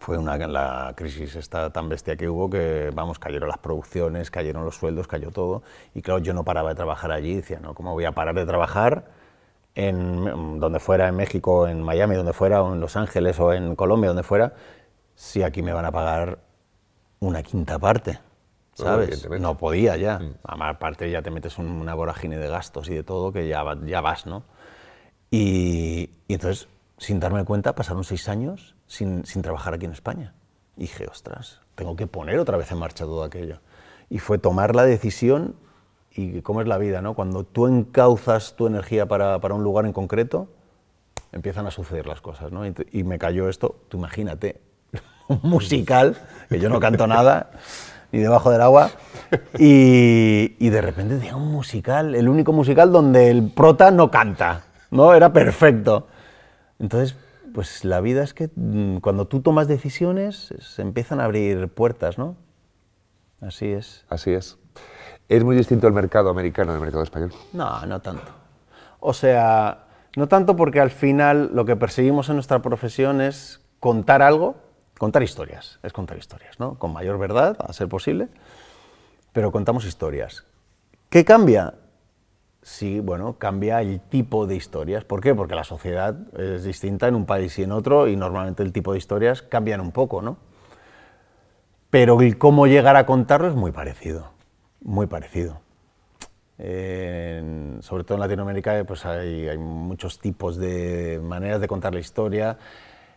fue 0.00 0.18
una, 0.18 0.36
la 0.38 0.92
crisis 0.96 1.36
esta 1.36 1.70
tan 1.70 1.88
bestia 1.88 2.16
que 2.16 2.28
hubo 2.28 2.50
que, 2.50 2.90
vamos, 2.94 3.18
cayeron 3.20 3.48
las 3.48 3.58
producciones, 3.58 4.30
cayeron 4.30 4.64
los 4.64 4.76
sueldos, 4.76 5.06
cayó 5.06 5.30
todo. 5.30 5.62
Y 5.94 6.02
claro, 6.02 6.18
yo 6.18 6.34
no 6.34 6.44
paraba 6.44 6.70
de 6.70 6.74
trabajar 6.74 7.12
allí, 7.12 7.36
decía, 7.36 7.60
no, 7.60 7.74
¿cómo 7.74 7.92
voy 7.92 8.06
a 8.06 8.12
parar 8.12 8.34
de 8.34 8.46
trabajar 8.46 9.04
en 9.74 10.58
donde 10.58 10.80
fuera, 10.80 11.06
en 11.06 11.14
México, 11.14 11.68
en 11.68 11.82
Miami, 11.82 12.16
donde 12.16 12.32
fuera, 12.32 12.62
o 12.62 12.74
en 12.74 12.80
Los 12.80 12.96
Ángeles, 12.96 13.38
o 13.38 13.52
en 13.52 13.76
Colombia, 13.76 14.08
donde 14.08 14.24
fuera, 14.24 14.54
si 15.18 15.42
aquí 15.42 15.62
me 15.62 15.72
van 15.72 15.84
a 15.84 15.90
pagar 15.90 16.38
una 17.18 17.42
quinta 17.42 17.76
parte? 17.80 18.20
No, 18.78 18.84
¿Sabes? 18.84 19.28
No 19.40 19.58
podía 19.58 19.96
ya. 19.96 20.20
Además, 20.44 20.76
aparte 20.76 21.10
ya 21.10 21.22
te 21.22 21.32
metes 21.32 21.58
una 21.58 21.92
vorágine 21.94 22.38
de 22.38 22.46
gastos 22.46 22.88
y 22.88 22.94
de 22.94 23.02
todo 23.02 23.32
que 23.32 23.48
ya, 23.48 23.64
ya 23.84 24.00
vas, 24.00 24.26
¿no? 24.26 24.44
Y, 25.28 26.10
y 26.28 26.34
entonces, 26.34 26.68
sin 26.98 27.18
darme 27.18 27.44
cuenta, 27.44 27.74
pasaron 27.74 28.04
seis 28.04 28.28
años 28.28 28.76
sin, 28.86 29.26
sin 29.26 29.42
trabajar 29.42 29.74
aquí 29.74 29.86
en 29.86 29.92
España. 29.92 30.34
Y 30.76 30.82
dije, 30.82 31.08
ostras, 31.08 31.62
tengo 31.74 31.96
que 31.96 32.06
poner 32.06 32.38
otra 32.38 32.56
vez 32.56 32.70
en 32.70 32.78
marcha 32.78 33.04
todo 33.04 33.24
aquello. 33.24 33.58
Y 34.08 34.20
fue 34.20 34.38
tomar 34.38 34.76
la 34.76 34.84
decisión 34.84 35.56
y 36.12 36.42
cómo 36.42 36.60
es 36.60 36.68
la 36.68 36.78
vida, 36.78 37.02
¿no? 37.02 37.14
Cuando 37.14 37.42
tú 37.42 37.66
encauzas 37.66 38.54
tu 38.54 38.68
energía 38.68 39.06
para, 39.06 39.40
para 39.40 39.54
un 39.54 39.64
lugar 39.64 39.84
en 39.84 39.92
concreto, 39.92 40.46
empiezan 41.32 41.66
a 41.66 41.72
suceder 41.72 42.06
las 42.06 42.20
cosas, 42.20 42.52
¿no? 42.52 42.64
Y, 42.64 42.72
y 42.92 43.02
me 43.02 43.18
cayó 43.18 43.48
esto, 43.48 43.80
tú 43.88 43.98
imagínate, 43.98 44.60
musical, 45.42 46.16
que 46.48 46.58
yo 46.58 46.68
no 46.68 46.80
canto 46.80 47.06
nada, 47.06 47.50
ni 48.12 48.20
debajo 48.20 48.50
del 48.50 48.62
agua, 48.62 48.90
y, 49.58 50.56
y 50.58 50.70
de 50.70 50.80
repente 50.80 51.16
tenía 51.16 51.36
un 51.36 51.52
musical, 51.52 52.14
el 52.14 52.28
único 52.28 52.52
musical 52.52 52.90
donde 52.90 53.30
el 53.30 53.50
prota 53.50 53.90
no 53.90 54.10
canta, 54.10 54.62
¿no? 54.90 55.14
Era 55.14 55.32
perfecto. 55.32 56.06
Entonces 56.78 57.16
Pues 57.52 57.84
la 57.84 58.00
vida 58.00 58.22
es 58.22 58.34
que 58.34 58.50
mm, 58.54 58.98
cuando 58.98 59.26
tú 59.26 59.40
tomas 59.40 59.68
decisiones 59.68 60.54
se 60.60 60.82
empiezan 60.82 61.20
a 61.20 61.24
abrir 61.24 61.68
puertas, 61.68 62.18
¿no? 62.18 62.36
Así 63.40 63.66
es. 63.72 64.04
Así 64.08 64.32
es. 64.32 64.58
¿Es 65.28 65.44
muy 65.44 65.56
distinto 65.56 65.86
el 65.86 65.92
mercado 65.92 66.30
americano 66.30 66.72
del 66.72 66.80
mercado 66.80 67.02
español? 67.02 67.32
No, 67.52 67.84
no 67.86 68.00
tanto. 68.00 68.30
O 69.00 69.12
sea, 69.12 69.86
no 70.16 70.26
tanto 70.26 70.56
porque 70.56 70.80
al 70.80 70.90
final 70.90 71.50
lo 71.52 71.64
que 71.64 71.76
perseguimos 71.76 72.28
en 72.28 72.36
nuestra 72.36 72.60
profesión 72.62 73.20
es 73.20 73.60
contar 73.80 74.22
algo, 74.22 74.56
contar 74.98 75.22
historias, 75.22 75.78
es 75.82 75.92
contar 75.92 76.18
historias, 76.18 76.58
¿no? 76.60 76.78
Con 76.78 76.92
mayor 76.92 77.18
verdad, 77.18 77.56
a 77.60 77.72
ser 77.72 77.88
posible, 77.88 78.28
pero 79.32 79.52
contamos 79.52 79.84
historias. 79.84 80.44
¿Qué 81.08 81.24
cambia? 81.24 81.74
Sí, 82.62 83.00
bueno, 83.00 83.38
cambia 83.38 83.80
el 83.80 84.00
tipo 84.00 84.46
de 84.46 84.56
historias. 84.56 85.04
¿Por 85.04 85.22
qué? 85.22 85.34
Porque 85.34 85.54
la 85.54 85.64
sociedad 85.64 86.16
es 86.36 86.64
distinta 86.64 87.08
en 87.08 87.14
un 87.14 87.24
país 87.24 87.58
y 87.58 87.62
en 87.62 87.72
otro 87.72 88.08
y 88.08 88.16
normalmente 88.16 88.62
el 88.62 88.72
tipo 88.72 88.92
de 88.92 88.98
historias 88.98 89.40
cambian 89.40 89.80
un 89.80 89.92
poco, 89.92 90.20
¿no? 90.20 90.36
Pero 91.90 92.20
el 92.20 92.36
cómo 92.36 92.66
llegar 92.66 92.96
a 92.96 93.06
contarlo 93.06 93.48
es 93.48 93.54
muy 93.54 93.72
parecido, 93.72 94.32
muy 94.82 95.06
parecido. 95.06 95.60
sobre 96.58 98.04
todo 98.04 98.16
en 98.16 98.20
Latinoamérica 98.20 98.84
pues 98.84 99.06
hay, 99.06 99.56
muchos 99.56 100.18
tipos 100.18 100.56
de 100.58 101.20
maneras 101.22 101.60
de 101.60 101.68
contar 101.68 101.94
la 101.94 102.00
historia, 102.00 102.58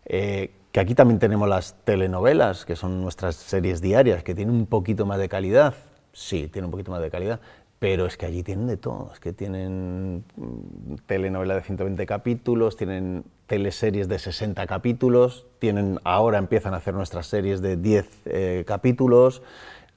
eh, 0.05 0.51
que 0.71 0.79
aquí 0.79 0.95
también 0.95 1.19
tenemos 1.19 1.47
las 1.49 1.75
telenovelas, 1.83 2.65
que 2.65 2.75
son 2.75 3.01
nuestras 3.01 3.35
series 3.35 3.81
diarias, 3.81 4.23
que 4.23 4.33
tienen 4.33 4.55
un 4.55 4.65
poquito 4.65 5.05
más 5.05 5.19
de 5.19 5.27
calidad, 5.27 5.75
sí, 6.13 6.47
tienen 6.47 6.65
un 6.65 6.71
poquito 6.71 6.91
más 6.91 7.01
de 7.01 7.09
calidad, 7.09 7.41
pero 7.79 8.05
es 8.05 8.15
que 8.15 8.25
allí 8.25 8.43
tienen 8.43 8.67
de 8.67 8.77
todo, 8.77 9.09
es 9.11 9.19
que 9.19 9.33
tienen 9.33 10.23
mm, 10.35 10.95
telenovela 11.07 11.55
de 11.55 11.61
120 11.61 12.05
capítulos, 12.05 12.77
tienen 12.77 13.25
teleseries 13.47 14.07
de 14.07 14.19
60 14.19 14.65
capítulos, 14.67 15.47
tienen, 15.59 15.99
ahora 16.03 16.37
empiezan 16.37 16.73
a 16.73 16.77
hacer 16.77 16.93
nuestras 16.93 17.27
series 17.27 17.61
de 17.61 17.77
10 17.77 18.09
eh, 18.25 18.63
capítulos, 18.67 19.41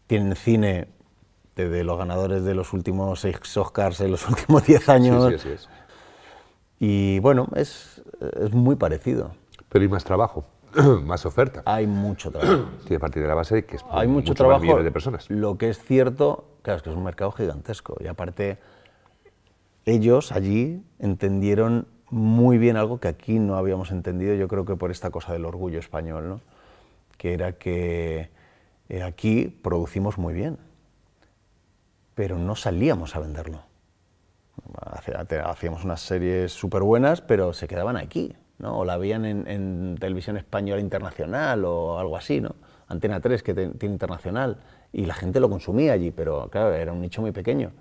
tienen 0.07 0.35
cine 0.35 0.89
de, 1.57 1.85
los 1.85 1.99
ganadores 1.99 2.43
de 2.43 2.55
los 2.55 2.73
últimos 2.73 3.21
6 3.21 3.57
Oscars 3.59 4.01
en 4.01 4.11
los 4.11 4.29
últimos 4.29 4.67
10 4.67 4.89
años. 4.89 5.33
Sí, 5.35 5.39
sí, 5.39 5.49
es. 5.51 5.69
Y 6.81 7.19
bueno, 7.21 7.49
es, 7.55 8.03
es 8.41 8.53
muy 8.53 8.77
parecido. 8.77 9.33
Pero 9.75 9.83
hay 9.83 9.89
más 9.89 10.05
trabajo, 10.05 10.45
más 11.05 11.27
oferta. 11.27 11.65
Hay 11.65 11.89
mucho 11.89 12.31
trabajo. 12.31 12.69
Sí, 12.87 12.95
a 12.95 13.01
partir 13.01 13.23
de 13.23 13.29
la 13.29 13.35
base 13.35 13.57
de 13.57 13.65
que 13.65 13.75
es 13.75 13.85
hay 13.91 14.07
mucho, 14.07 14.33
trabajo, 14.33 14.81
de 14.81 14.91
personas. 14.93 15.29
Lo 15.29 15.59
que 15.59 15.69
es 15.69 15.83
cierto 15.83 16.45
Claro, 16.63 16.77
es 16.77 16.85
que 16.85 16.91
es 16.91 16.97
un 16.97 17.03
mercado 17.03 17.33
gigantesco 17.33 17.97
y 17.99 18.07
aparte 18.07 18.59
ellos 19.85 20.31
allí 20.31 20.81
entendieron 21.01 21.89
muy 22.09 22.57
bien 22.57 22.77
algo 22.77 23.01
que 23.01 23.09
aquí 23.09 23.41
no 23.41 23.57
habíamos 23.57 23.91
entendido, 23.91 24.37
yo 24.37 24.47
creo 24.47 24.65
que 24.65 24.77
por 24.77 24.93
esta 24.93 25.11
cosa 25.11 25.33
del 25.33 25.45
orgullo 25.45 25.81
español, 25.81 26.29
¿no? 26.29 26.41
que 27.19 27.35
era 27.35 27.55
que 27.55 28.31
eh, 28.91 29.03
aquí 29.03 29.49
producimos 29.49 30.19
muy 30.19 30.35
bien, 30.35 30.57
pero 32.15 32.39
no 32.39 32.55
salíamos 32.55 33.17
a 33.17 33.19
venderlo. 33.19 33.61
Hacíamos 35.45 35.85
unas 35.85 36.01
series 36.01 36.53
súper 36.53 36.83
buenas, 36.83 37.21
pero 37.21 37.53
se 37.53 37.67
quedaban 37.67 37.97
aquí, 37.97 38.37
¿no? 38.65 38.79
o 38.79 38.85
la 38.85 38.97
veían 38.97 39.25
en, 39.25 39.47
en, 39.47 39.97
televisión 40.01 40.37
española 40.37 40.81
internacional 40.81 41.65
o 41.65 41.99
algo 41.99 42.17
así, 42.17 42.41
¿no? 42.41 42.57
Antena 42.89 43.21
3 43.21 43.43
que 43.43 43.55
tiene 43.55 43.95
internacional, 43.95 44.59
y 44.93 45.07
la 45.07 45.15
gente 45.15 45.41
lo 45.41 45.51
consumía 45.51 45.93
allí, 45.93 46.11
pero 46.11 46.49
claro, 46.51 46.73
era 46.73 46.93
un 46.93 47.01
nicho 47.01 47.21
muy 47.21 47.33
pequeño. 47.33 47.73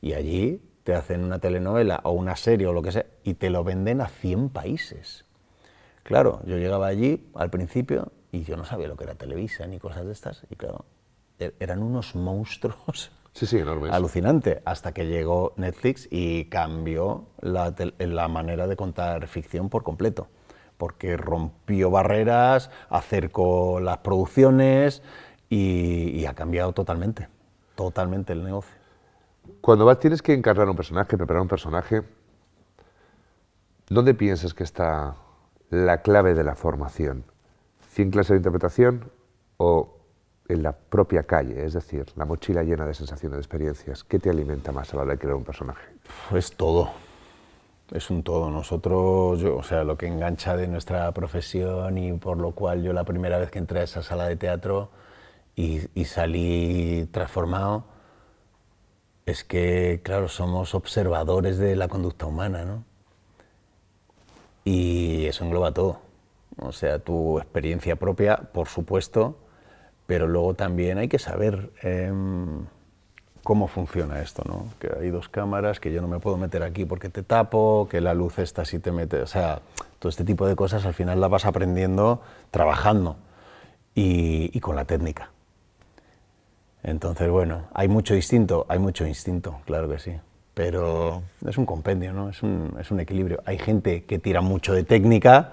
Y 0.00 0.12
allí 0.12 0.62
te 0.84 0.94
hacen 0.94 1.24
una 1.24 1.38
telenovela 1.38 2.00
o 2.04 2.12
una 2.12 2.36
serie 2.36 2.66
o 2.66 2.72
lo 2.72 2.82
que 2.82 2.92
sea 2.92 3.06
y 3.24 3.34
te 3.34 3.50
lo 3.50 3.64
venden 3.64 4.00
a 4.00 4.08
100 4.08 4.50
países. 4.50 5.24
Claro, 6.02 6.40
yo 6.46 6.56
llegaba 6.56 6.86
allí 6.86 7.28
al 7.34 7.50
principio 7.50 8.12
y 8.32 8.44
yo 8.44 8.56
no 8.56 8.64
sabía 8.64 8.88
lo 8.88 8.96
que 8.96 9.04
era 9.04 9.14
Televisa 9.14 9.66
ni 9.66 9.78
cosas 9.78 10.06
de 10.06 10.12
estas 10.12 10.46
y 10.48 10.56
claro, 10.56 10.84
e-, 11.38 11.54
eran 11.60 11.82
unos 11.82 12.14
monstruos. 12.14 13.12
Sí, 13.32 13.46
sí, 13.46 13.58
enormes. 13.58 13.92
Alucinante, 13.92 14.62
hasta 14.64 14.92
que 14.92 15.06
llegó 15.06 15.54
Netflix 15.56 16.08
y 16.10 16.46
cambió 16.46 17.26
la, 17.40 17.74
la 17.98 18.28
manera 18.28 18.66
de 18.66 18.76
contar 18.76 19.26
ficción 19.28 19.68
por 19.68 19.82
completo 19.82 20.28
porque 20.76 21.18
rompió 21.18 21.90
barreras, 21.90 22.70
acercó 22.88 23.80
las 23.80 23.98
producciones, 23.98 25.02
y, 25.50 26.24
ha 26.26 26.34
cambiado 26.34 26.72
totalmente, 26.72 27.28
totalmente 27.74 28.32
el 28.32 28.44
negocio. 28.44 28.74
Cuando 29.60 29.84
vas, 29.84 29.98
tienes 29.98 30.22
que 30.22 30.32
encarnar 30.32 30.68
un 30.68 30.76
personaje, 30.76 31.16
preparar 31.16 31.42
un 31.42 31.48
personaje, 31.48 32.02
¿dónde 33.88 34.14
piensas 34.14 34.54
que 34.54 34.62
está 34.62 35.16
la 35.70 36.02
clave 36.02 36.34
de 36.34 36.44
la 36.44 36.54
formación? 36.54 37.24
¿Cien 37.90 38.10
clases 38.10 38.30
de 38.30 38.36
interpretación 38.36 39.10
o 39.56 39.98
en 40.50 40.62
la 40.62 40.72
propia 40.72 41.22
calle? 41.22 41.64
Es 41.64 41.72
decir, 41.72 42.06
la 42.16 42.24
mochila 42.24 42.62
llena 42.62 42.86
de 42.86 42.94
sensaciones, 42.94 43.36
de 43.36 43.40
experiencias. 43.40 44.04
¿Qué 44.04 44.18
te 44.18 44.30
alimenta 44.30 44.72
más 44.72 44.92
a 44.92 44.96
la 44.96 45.02
hora 45.02 45.12
de 45.12 45.18
crear 45.18 45.34
un 45.34 45.44
personaje? 45.44 45.84
Es 46.34 46.52
todo. 46.56 46.90
Es 47.92 48.10
un 48.10 48.22
todo. 48.22 48.50
Nosotros, 48.50 49.42
o 49.42 49.62
sea, 49.62 49.84
lo 49.84 49.96
que 49.96 50.06
engancha 50.06 50.56
de 50.56 50.68
nuestra 50.68 51.10
profesión 51.12 51.98
y 51.98 52.12
por 52.12 52.38
lo 52.38 52.52
cual 52.52 52.82
yo 52.82 52.92
la 52.92 53.04
primera 53.04 53.38
vez 53.38 53.50
que 53.50 53.58
entré 53.58 53.80
a 53.80 53.82
esa 53.84 54.02
sala 54.02 54.26
de 54.26 54.36
teatro 54.36 54.90
y, 55.56 56.04
salí 56.04 57.08
transformado, 57.12 57.84
es 59.26 59.44
que, 59.44 60.00
claro, 60.02 60.28
somos 60.28 60.74
observadores 60.74 61.58
de 61.58 61.76
la 61.76 61.88
conducta 61.88 62.26
humana, 62.26 62.64
¿no? 62.64 62.84
Y 64.64 65.26
eso 65.26 65.44
engloba 65.44 65.72
todo. 65.72 66.00
O 66.58 66.72
sea, 66.72 66.98
tu 66.98 67.38
experiencia 67.38 67.96
propia, 67.96 68.36
por 68.36 68.68
supuesto, 68.68 69.36
pero 70.10 70.26
luego 70.26 70.54
también 70.54 70.98
hay 70.98 71.06
que 71.06 71.20
saber 71.20 71.70
em, 71.82 72.66
cómo 73.44 73.68
funciona 73.68 74.20
esto, 74.20 74.42
¿no? 74.44 74.64
Que 74.80 74.90
hay 75.00 75.10
dos 75.10 75.28
cámaras, 75.28 75.78
que 75.78 75.92
yo 75.92 76.00
no 76.00 76.08
me 76.08 76.18
puedo 76.18 76.36
meter 76.36 76.64
aquí 76.64 76.84
porque 76.84 77.08
te 77.10 77.22
tapo, 77.22 77.86
que 77.88 78.00
la 78.00 78.12
luz 78.12 78.40
está 78.40 78.64
si 78.64 78.80
te 78.80 78.90
mete... 78.90 79.22
O 79.22 79.28
sea, 79.28 79.60
todo 80.00 80.10
este 80.10 80.24
tipo 80.24 80.48
de 80.48 80.56
cosas 80.56 80.84
al 80.84 80.94
final 80.94 81.20
las 81.20 81.30
vas 81.30 81.44
aprendiendo 81.44 82.22
trabajando 82.50 83.18
y 83.94 84.58
con 84.58 84.74
la 84.74 84.84
técnica. 84.84 85.30
Entonces, 86.82 87.30
bueno, 87.30 87.68
hay 87.72 87.86
mucho 87.86 88.12
distinto, 88.12 88.66
hay 88.68 88.80
mucho 88.80 89.06
instinto, 89.06 89.60
claro 89.64 89.88
que 89.88 90.00
sí. 90.00 90.16
Pero 90.54 91.22
es 91.46 91.56
un 91.56 91.66
compendio, 91.66 92.12
¿no? 92.12 92.30
Es 92.30 92.42
un, 92.42 92.76
es 92.80 92.90
un 92.90 92.98
equilibrio. 92.98 93.44
Hay 93.46 93.58
gente 93.58 94.02
que 94.06 94.18
tira 94.18 94.40
mucho 94.40 94.72
de 94.72 94.82
técnica 94.82 95.52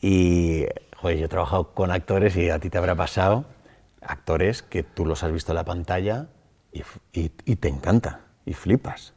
y, 0.00 0.64
joder, 1.04 1.18
yo 1.18 1.26
he 1.26 1.28
trabajado 1.28 1.74
con 1.74 1.90
actores 1.90 2.34
y 2.34 2.48
a 2.48 2.58
ti 2.58 2.70
te 2.70 2.78
habrá 2.78 2.94
pasado, 2.94 3.44
actores 4.00 4.62
que 4.62 4.82
tú 4.82 5.04
los 5.04 5.22
has 5.22 5.32
visto 5.32 5.52
en 5.52 5.56
la 5.56 5.64
pantalla 5.64 6.28
y, 6.72 6.82
y, 7.12 7.56
te 7.56 7.68
encanta 7.68 8.22
y 8.46 8.54
flipas. 8.54 9.12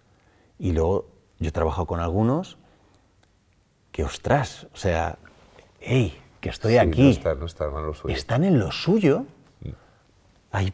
Y 0.59 0.73
luego 0.73 1.05
yo 1.39 1.47
he 1.47 1.51
trabajado 1.53 1.87
con 1.87 2.01
algunos 2.01 2.57
que, 3.93 4.03
ostras, 4.03 4.67
o 4.73 4.75
sea, 4.75 5.17
hey, 5.79 6.19
que 6.41 6.49
estoy 6.49 6.75
aquí. 6.75 7.21
No 7.23 7.35
no 7.35 7.79
en 7.79 7.85
lo 7.85 7.93
suyo. 7.93 8.13
Están 8.13 8.43
en 8.43 8.59
lo 8.59 8.69
suyo. 8.73 9.23
Hay 10.51 10.73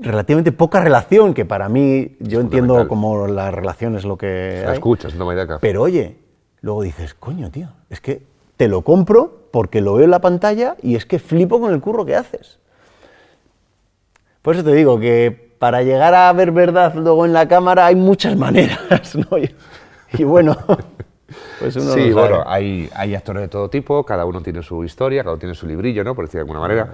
relativamente 0.00 0.50
poca 0.50 0.80
relación, 0.80 1.32
que 1.32 1.44
para 1.44 1.68
mí 1.68 2.16
yo 2.18 2.40
entiendo 2.40 2.88
como 2.88 3.28
la 3.28 3.52
relación 3.52 3.94
es 3.94 4.04
lo 4.04 4.18
que... 4.18 4.64
La 4.66 4.74
escuchas, 4.74 5.14
no 5.14 5.26
me. 5.26 5.46
Pero 5.60 5.82
oye, 5.82 6.18
luego 6.60 6.82
dices, 6.82 7.14
coño, 7.14 7.52
tío, 7.52 7.68
es 7.88 8.00
que 8.00 8.26
te 8.56 8.66
lo 8.66 8.82
compro 8.82 9.41
porque 9.52 9.80
lo 9.80 9.94
veo 9.94 10.04
en 10.04 10.10
la 10.10 10.20
pantalla 10.20 10.76
y 10.82 10.96
es 10.96 11.06
que 11.06 11.18
flipo 11.18 11.60
con 11.60 11.72
el 11.72 11.80
curro 11.80 12.04
que 12.04 12.16
haces. 12.16 12.58
Por 14.40 14.56
eso 14.56 14.64
te 14.64 14.72
digo 14.72 14.98
que 14.98 15.54
para 15.58 15.82
llegar 15.82 16.14
a 16.14 16.32
ver 16.32 16.50
verdad 16.50 16.94
luego 16.96 17.24
en 17.24 17.32
la 17.32 17.46
cámara 17.46 17.86
hay 17.86 17.94
muchas 17.94 18.36
maneras, 18.46 19.14
¿no? 19.14 19.38
Y, 20.18 20.24
bueno... 20.24 20.56
Pues 21.58 21.76
uno 21.76 21.92
sí, 21.94 22.12
bueno, 22.12 22.42
hay, 22.44 22.90
hay 22.94 23.14
actores 23.14 23.42
de 23.42 23.48
todo 23.48 23.70
tipo, 23.70 24.04
cada 24.04 24.26
uno 24.26 24.42
tiene 24.42 24.62
su 24.62 24.84
historia, 24.84 25.22
cada 25.22 25.34
uno 25.34 25.40
tiene 25.40 25.54
su 25.54 25.66
librillo, 25.66 26.04
¿no? 26.04 26.14
Por 26.14 26.26
decir 26.26 26.38
de 26.38 26.40
alguna 26.40 26.60
manera. 26.60 26.92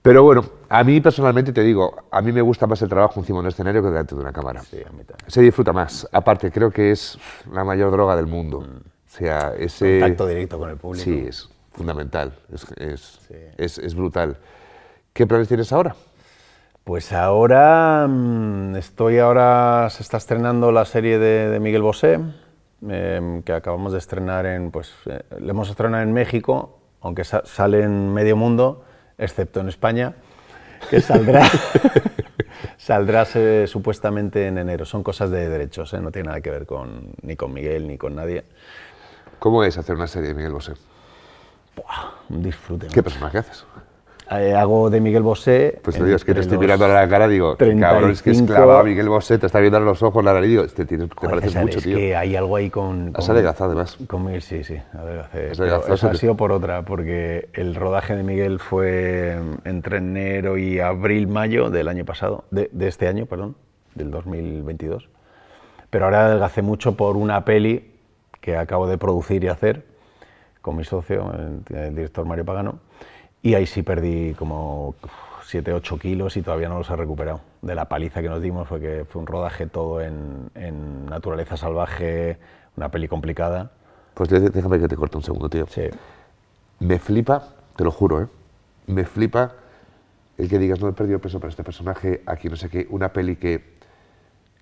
Pero 0.00 0.22
bueno, 0.22 0.44
a 0.68 0.82
mí 0.82 1.00
personalmente 1.00 1.52
te 1.52 1.62
digo, 1.62 2.04
a 2.10 2.22
mí 2.22 2.32
me 2.32 2.40
gusta 2.40 2.66
más 2.66 2.80
el 2.80 2.88
trabajo 2.88 3.20
encima 3.20 3.38
de 3.38 3.40
un 3.40 3.48
escenario 3.48 3.82
que 3.82 3.88
delante 3.88 4.14
de 4.14 4.20
una 4.20 4.32
cámara. 4.32 4.62
Sí, 4.62 4.76
a 4.76 4.90
mí 4.90 5.04
también. 5.04 5.28
Se 5.28 5.42
disfruta 5.42 5.72
más. 5.72 6.08
Aparte, 6.10 6.50
creo 6.50 6.70
que 6.70 6.92
es 6.92 7.18
la 7.52 7.64
mayor 7.64 7.90
droga 7.90 8.16
del 8.16 8.26
mundo. 8.26 8.60
Mm. 8.60 8.92
O 9.12 9.14
sea, 9.14 9.52
ese... 9.58 10.00
Contacto 10.00 10.26
directo 10.26 10.58
con 10.58 10.70
el 10.70 10.78
público. 10.78 11.04
Sí, 11.04 11.26
es 11.28 11.48
fundamental, 11.72 12.32
es, 12.50 12.64
es, 12.78 13.20
es, 13.58 13.78
es 13.78 13.94
brutal. 13.94 14.38
¿Qué 15.12 15.26
planes 15.26 15.48
tienes 15.48 15.70
ahora? 15.70 15.94
Pues 16.82 17.12
ahora 17.12 18.06
mm, 18.08 18.76
estoy 18.76 19.18
ahora, 19.18 19.88
se 19.90 20.02
está 20.02 20.16
estrenando 20.16 20.72
la 20.72 20.86
serie 20.86 21.18
de, 21.18 21.60
Miguel 21.60 21.82
Bosé, 21.82 22.20
em, 22.88 23.42
que 23.42 23.52
acabamos 23.52 23.92
de 23.92 23.98
estrenar 23.98 24.46
en, 24.46 24.70
pues, 24.70 24.94
eh, 25.04 25.20
le 25.38 25.50
hemos 25.50 25.68
estrenado 25.68 26.02
en 26.02 26.14
México, 26.14 26.78
aunque 27.02 27.24
sale 27.24 27.82
en 27.82 28.14
medio 28.14 28.34
mundo, 28.34 28.84
excepto 29.18 29.60
en 29.60 29.68
España, 29.68 30.14
que 30.88 31.02
saldrá, 31.02 31.46
saldrá 32.78 33.26
supuestamente 33.66 34.46
en 34.46 34.56
enero. 34.56 34.86
Son 34.86 35.02
cosas 35.02 35.30
de 35.30 35.50
derechos, 35.50 35.92
¿eh? 35.92 36.00
no 36.00 36.10
tiene 36.10 36.28
nada 36.28 36.40
que 36.40 36.50
ver 36.50 36.64
con, 36.64 37.12
ni 37.20 37.36
con 37.36 37.52
Miguel 37.52 37.86
ni 37.86 37.98
con 37.98 38.14
nadie. 38.16 38.44
¿Cómo 39.42 39.64
es 39.64 39.76
hacer 39.76 39.96
una 39.96 40.06
serie 40.06 40.28
de 40.28 40.34
Miguel 40.36 40.52
Bosé? 40.52 40.74
Buah, 41.74 42.12
un 42.30 42.44
disfrute. 42.44 42.86
¿Qué 42.86 43.02
personaje 43.02 43.38
haces? 43.38 43.64
Eh, 44.30 44.54
hago 44.54 44.88
de 44.88 45.00
Miguel 45.00 45.24
Bosé. 45.24 45.80
Pues 45.82 45.96
te 45.98 46.04
digo, 46.04 46.14
es 46.14 46.24
que 46.24 46.32
te 46.32 46.38
estoy 46.42 46.58
mirando 46.58 46.84
a 46.84 46.88
la 46.88 47.08
cara, 47.08 47.26
digo, 47.26 47.56
cabrón, 47.56 48.12
es 48.12 48.22
que 48.22 48.30
es 48.30 48.36
35 48.36 48.46
clavado 48.54 48.78
a 48.78 48.84
Miguel 48.84 49.08
Bosé, 49.08 49.38
te 49.38 49.46
está 49.46 49.58
viendo 49.58 49.78
a 49.78 49.80
los 49.80 50.00
ojos, 50.00 50.24
la 50.24 50.32
nariz, 50.32 50.48
digo, 50.50 50.64
te, 50.68 50.84
tienes- 50.86 51.08
te 51.08 51.16
Joder, 51.26 51.40
César, 51.42 51.62
mucho, 51.64 51.78
es 51.78 51.84
tío. 51.84 51.96
que 51.96 52.14
hay 52.14 52.36
algo 52.36 52.54
ahí 52.54 52.70
con... 52.70 53.10
Has 53.16 53.28
adelgazado, 53.28 53.72
además. 53.72 53.98
Con 54.06 54.24
Miguel, 54.26 54.42
sí, 54.42 54.62
sí, 54.62 54.76
adelgacé. 54.94 55.50
Eso 55.50 56.08
ha 56.08 56.14
sido 56.14 56.36
por 56.36 56.52
otra, 56.52 56.82
porque 56.82 57.48
el 57.52 57.74
rodaje 57.74 58.14
de 58.14 58.22
Miguel 58.22 58.60
fue 58.60 59.40
entre 59.64 59.96
enero 59.96 60.56
y 60.56 60.78
abril, 60.78 61.26
mayo 61.26 61.68
del 61.68 61.88
año 61.88 62.04
pasado, 62.04 62.44
de, 62.52 62.70
de 62.72 62.86
este 62.86 63.08
año, 63.08 63.26
perdón, 63.26 63.56
del 63.96 64.12
2022. 64.12 65.08
Pero 65.90 66.04
ahora 66.04 66.26
adelgacé 66.26 66.62
mucho 66.62 66.96
por 66.96 67.16
una 67.16 67.44
peli 67.44 67.91
que 68.42 68.58
acabo 68.58 68.86
de 68.86 68.98
producir 68.98 69.42
y 69.44 69.48
hacer 69.48 69.86
con 70.60 70.76
mi 70.76 70.84
socio, 70.84 71.32
el, 71.32 71.76
el 71.76 71.94
director 71.94 72.26
Mario 72.26 72.44
Pagano, 72.44 72.78
y 73.40 73.54
ahí 73.54 73.66
sí 73.66 73.82
perdí 73.82 74.34
como 74.34 74.94
7, 75.44 75.72
8 75.72 75.98
kilos 75.98 76.36
y 76.36 76.42
todavía 76.42 76.68
no 76.68 76.78
los 76.78 76.90
he 76.90 76.96
recuperado. 76.96 77.40
De 77.62 77.74
la 77.74 77.86
paliza 77.88 78.20
que 78.20 78.28
nos 78.28 78.42
dimos 78.42 78.68
fue 78.68 78.80
que 78.80 79.04
fue 79.08 79.20
un 79.22 79.26
rodaje 79.26 79.66
todo 79.66 80.00
en, 80.02 80.50
en 80.54 81.06
naturaleza 81.06 81.56
salvaje, 81.56 82.36
una 82.76 82.90
peli 82.90 83.08
complicada. 83.08 83.70
Pues 84.14 84.28
dé- 84.28 84.50
déjame 84.50 84.78
que 84.78 84.88
te 84.88 84.96
corte 84.96 85.16
un 85.16 85.22
segundo, 85.22 85.48
tío. 85.48 85.66
Sí. 85.68 85.82
Me 86.80 86.98
flipa, 86.98 87.48
te 87.76 87.84
lo 87.84 87.90
juro, 87.90 88.22
¿eh? 88.22 88.26
Me 88.86 89.04
flipa 89.04 89.52
el 90.38 90.48
que 90.48 90.58
digas, 90.58 90.80
no 90.80 90.88
he 90.88 90.92
perdido 90.92 91.18
peso 91.20 91.38
para 91.40 91.50
este 91.50 91.62
personaje, 91.64 92.22
aquí 92.26 92.48
no 92.48 92.56
sé 92.56 92.68
qué, 92.68 92.86
una 92.90 93.12
peli 93.12 93.36
que, 93.36 93.74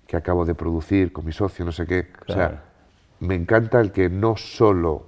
que 0.07 0.17
acabo 0.17 0.45
de 0.45 0.53
producir 0.55 1.11
con 1.13 1.25
mi 1.25 1.31
socio, 1.31 1.63
no 1.65 1.71
sé 1.71 1.85
qué. 1.87 2.07
O 2.21 2.25
Claro. 2.25 2.41
sea, 2.49 2.63
me 3.21 3.35
encanta 3.35 3.79
el 3.79 3.91
que 3.91 4.09
no 4.09 4.35
solo 4.35 5.05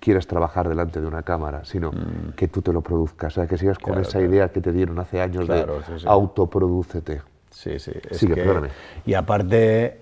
quieras 0.00 0.26
trabajar 0.26 0.68
delante 0.68 1.00
de 1.00 1.06
una 1.06 1.22
cámara, 1.22 1.64
sino 1.64 1.92
que 2.34 2.48
tú 2.48 2.60
te 2.60 2.72
lo 2.72 2.80
produzcas. 2.80 3.32
O 3.32 3.34
sea, 3.36 3.46
que 3.46 3.56
sigas 3.56 3.78
con 3.78 3.96
Mm. 3.96 4.00
Esa 4.00 4.18
claro. 4.18 4.26
idea 4.26 4.48
que 4.50 4.60
te 4.60 4.72
dieron 4.72 4.98
hace 4.98 5.20
años 5.20 5.44
Claro, 5.46 5.78
de 5.78 5.84
sí, 5.86 5.92
sí. 6.00 6.04
autoprodúcete. 6.08 7.22
Sí, 7.50 7.78
sí. 7.78 7.92
Es 8.10 8.18
Sigue, 8.18 8.34
que- 8.34 8.40
perdóname. 8.42 8.70
y 9.06 9.14
aparte, 9.14 10.00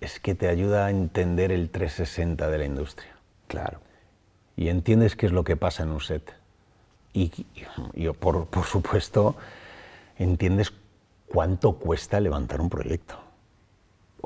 es 0.00 0.20
que 0.20 0.34
te 0.34 0.48
ayuda 0.48 0.86
a 0.86 0.90
entender 0.90 1.52
el 1.52 1.68
360 1.70 2.48
de 2.48 2.58
la 2.58 2.64
industria. 2.64 3.10
Claro. 3.46 3.78
y 4.56 4.68
entiendes 4.68 5.16
qué 5.16 5.26
es 5.26 5.32
lo 5.32 5.42
que 5.42 5.56
pasa 5.56 5.82
en 5.82 5.90
un 5.90 6.00
set. 6.00 6.32
Y, 7.12 7.24
y- 7.34 7.66
y 7.94 8.08
por, 8.12 8.46
por 8.46 8.64
supuesto, 8.64 9.34
entiendes 10.16 10.72
cuánto 11.28 11.72
cuesta 11.72 12.20
levantar 12.20 12.60
un 12.60 12.70
proyecto. 12.70 13.16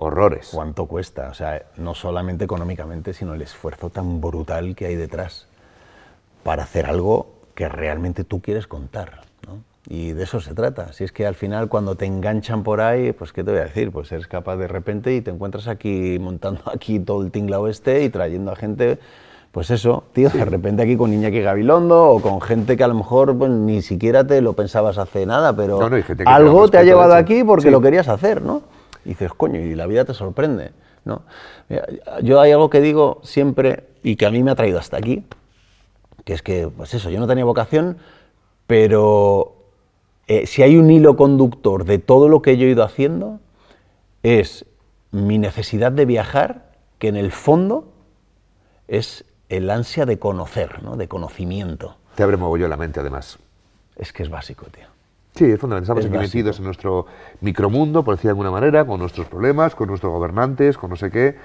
Horrores. 0.01 0.51
Cuánto 0.55 0.87
cuesta, 0.87 1.29
o 1.29 1.35
sea, 1.35 1.63
no 1.77 1.95
solamente 1.95 2.45
económicamente, 2.45 3.13
sino 3.13 3.35
el 3.35 3.43
esfuerzo 3.43 3.91
tan 3.91 4.21
brutal 4.21 4.77
que 4.77 4.87
hay 4.87 4.95
detrás 4.95 5.47
para 6.45 6.63
hacer 6.63 6.87
algo 6.87 7.27
que 7.57 7.69
realmente 7.69 8.23
tú 8.23 8.41
quieres 8.41 8.69
contar. 8.69 9.23
¿no? 9.47 9.59
Y 9.89 10.13
de 10.13 10.23
eso 10.23 10.41
se 10.41 10.55
trata. 10.55 10.93
Si 10.93 11.03
es 11.03 11.11
que 11.11 11.27
al 11.27 11.35
final 11.35 11.69
cuando 11.69 11.97
te 11.97 12.07
enganchan 12.07 12.63
por 12.63 12.81
ahí, 12.81 13.13
pues 13.13 13.33
¿qué 13.33 13.43
te 13.43 13.51
voy 13.51 13.59
a 13.59 13.65
decir? 13.65 13.91
Pues 13.91 14.13
eres 14.13 14.29
capaz 14.29 14.57
de 14.57 14.69
repente 14.69 15.15
y 15.17 15.21
te 15.21 15.33
encuentras 15.33 15.67
aquí 15.67 16.17
montando 16.21 16.61
aquí 16.73 17.01
todo 17.01 17.23
el 17.23 17.33
tinglao 17.33 17.67
este 17.67 18.05
y 18.05 18.09
trayendo 18.09 18.53
a 18.53 18.57
gente, 18.57 19.01
pues 19.51 19.71
eso, 19.71 20.05
tío, 20.13 20.31
de 20.31 20.45
repente 20.45 20.81
aquí 20.85 20.97
con 20.97 21.13
Iñaki 21.13 21.41
Gabilondo 21.41 22.11
o 22.11 22.23
con 22.23 22.41
gente 22.41 22.77
que 22.77 22.85
a 22.85 22.89
lo 22.89 22.95
mejor 22.95 23.37
pues, 23.37 23.51
ni 23.51 23.83
siquiera 23.83 24.25
te 24.25 24.43
lo 24.43 24.53
pensabas 24.53 24.97
hace 24.97 25.27
nada, 25.27 25.57
pero 25.57 25.81
No, 25.81 25.91
no, 25.91 25.97
algo 26.27 26.69
te 26.69 26.79
ha 26.79 26.85
llevado 26.85 27.15
aquí 27.15 27.43
porque 27.43 27.65
Sí. 27.65 27.71
lo 27.71 27.81
querías 27.81 28.07
hacer, 28.07 28.43
¿no? 28.43 28.78
Y 29.05 29.11
dices, 29.11 29.33
coño, 29.33 29.61
y 29.61 29.75
la 29.75 29.87
vida 29.87 30.05
te 30.05 30.15
sorprende, 30.15 30.73
¿no? 31.05 31.23
Mira, 31.69 31.87
yo 32.23 32.41
hay 32.41 32.53
algo 32.53 32.71
que 32.71 32.81
digo 32.81 33.21
siempre 33.23 33.85
y 34.03 34.17
que 34.17 34.27
a 34.27 34.31
mí 34.31 34.43
me 34.43 34.51
ha 34.51 34.55
traído 34.55 34.79
hasta 34.79 34.97
aquí, 34.97 35.25
que 36.25 36.35
es 36.35 36.43
que, 36.43 36.69
pues 36.69 36.93
eso, 36.95 37.11
yo 37.11 37.21
no 37.21 37.27
tenía 37.27 37.45
vocación, 37.45 37.99
pero 38.67 39.57
eh, 40.27 40.47
si 40.47 40.63
hay 40.63 40.77
un 40.77 40.91
hilo 40.91 41.17
conductor 41.17 41.85
de 41.85 41.99
todo 41.99 42.29
lo 42.29 42.43
que 42.43 42.57
yo 42.59 42.67
he 42.67 42.71
ido 42.71 42.85
haciendo, 42.85 43.41
es 44.23 44.67
mi 45.11 45.39
necesidad 45.39 45.93
de 45.93 46.05
viajar, 46.05 46.73
que 46.99 47.09
en 47.09 47.17
el 47.17 47.33
fondo 47.33 47.93
es 48.89 49.25
el 49.49 49.71
ansia 49.71 50.05
de 50.05 50.19
conocer, 50.19 50.83
¿no? 50.83 50.97
de 50.97 51.09
conocimiento. 51.09 51.97
Te 52.15 52.23
abre 52.23 52.37
mogollón 52.37 52.71
la 52.71 52.77
mente, 52.77 53.01
además. 53.01 53.39
Es 53.97 54.13
que 54.13 54.23
es 54.23 54.31
básico, 54.31 54.67
tío. 54.67 54.98
Sí, 55.35 55.45
es 55.45 55.61
fundamental. 55.61 55.83
Estamos 55.99 56.01
Es 56.05 56.07
aquí 56.11 56.17
básico. 56.17 56.37
metidos 56.39 56.59
en 56.59 56.65
nuestro 56.65 57.07
micromundo, 57.41 58.03
por 58.05 58.15
decir 58.17 58.25
de 58.29 58.31
alguna 58.31 58.51
manera, 58.51 58.85
con 58.85 58.99
nuestros 58.99 59.29
problemas, 59.29 59.75
con 59.75 59.89
nuestros 59.89 60.13
gobernantes, 60.13 60.77
con 60.77 60.91
no 60.91 60.97
sé 60.97 61.11
qué, 61.11 61.37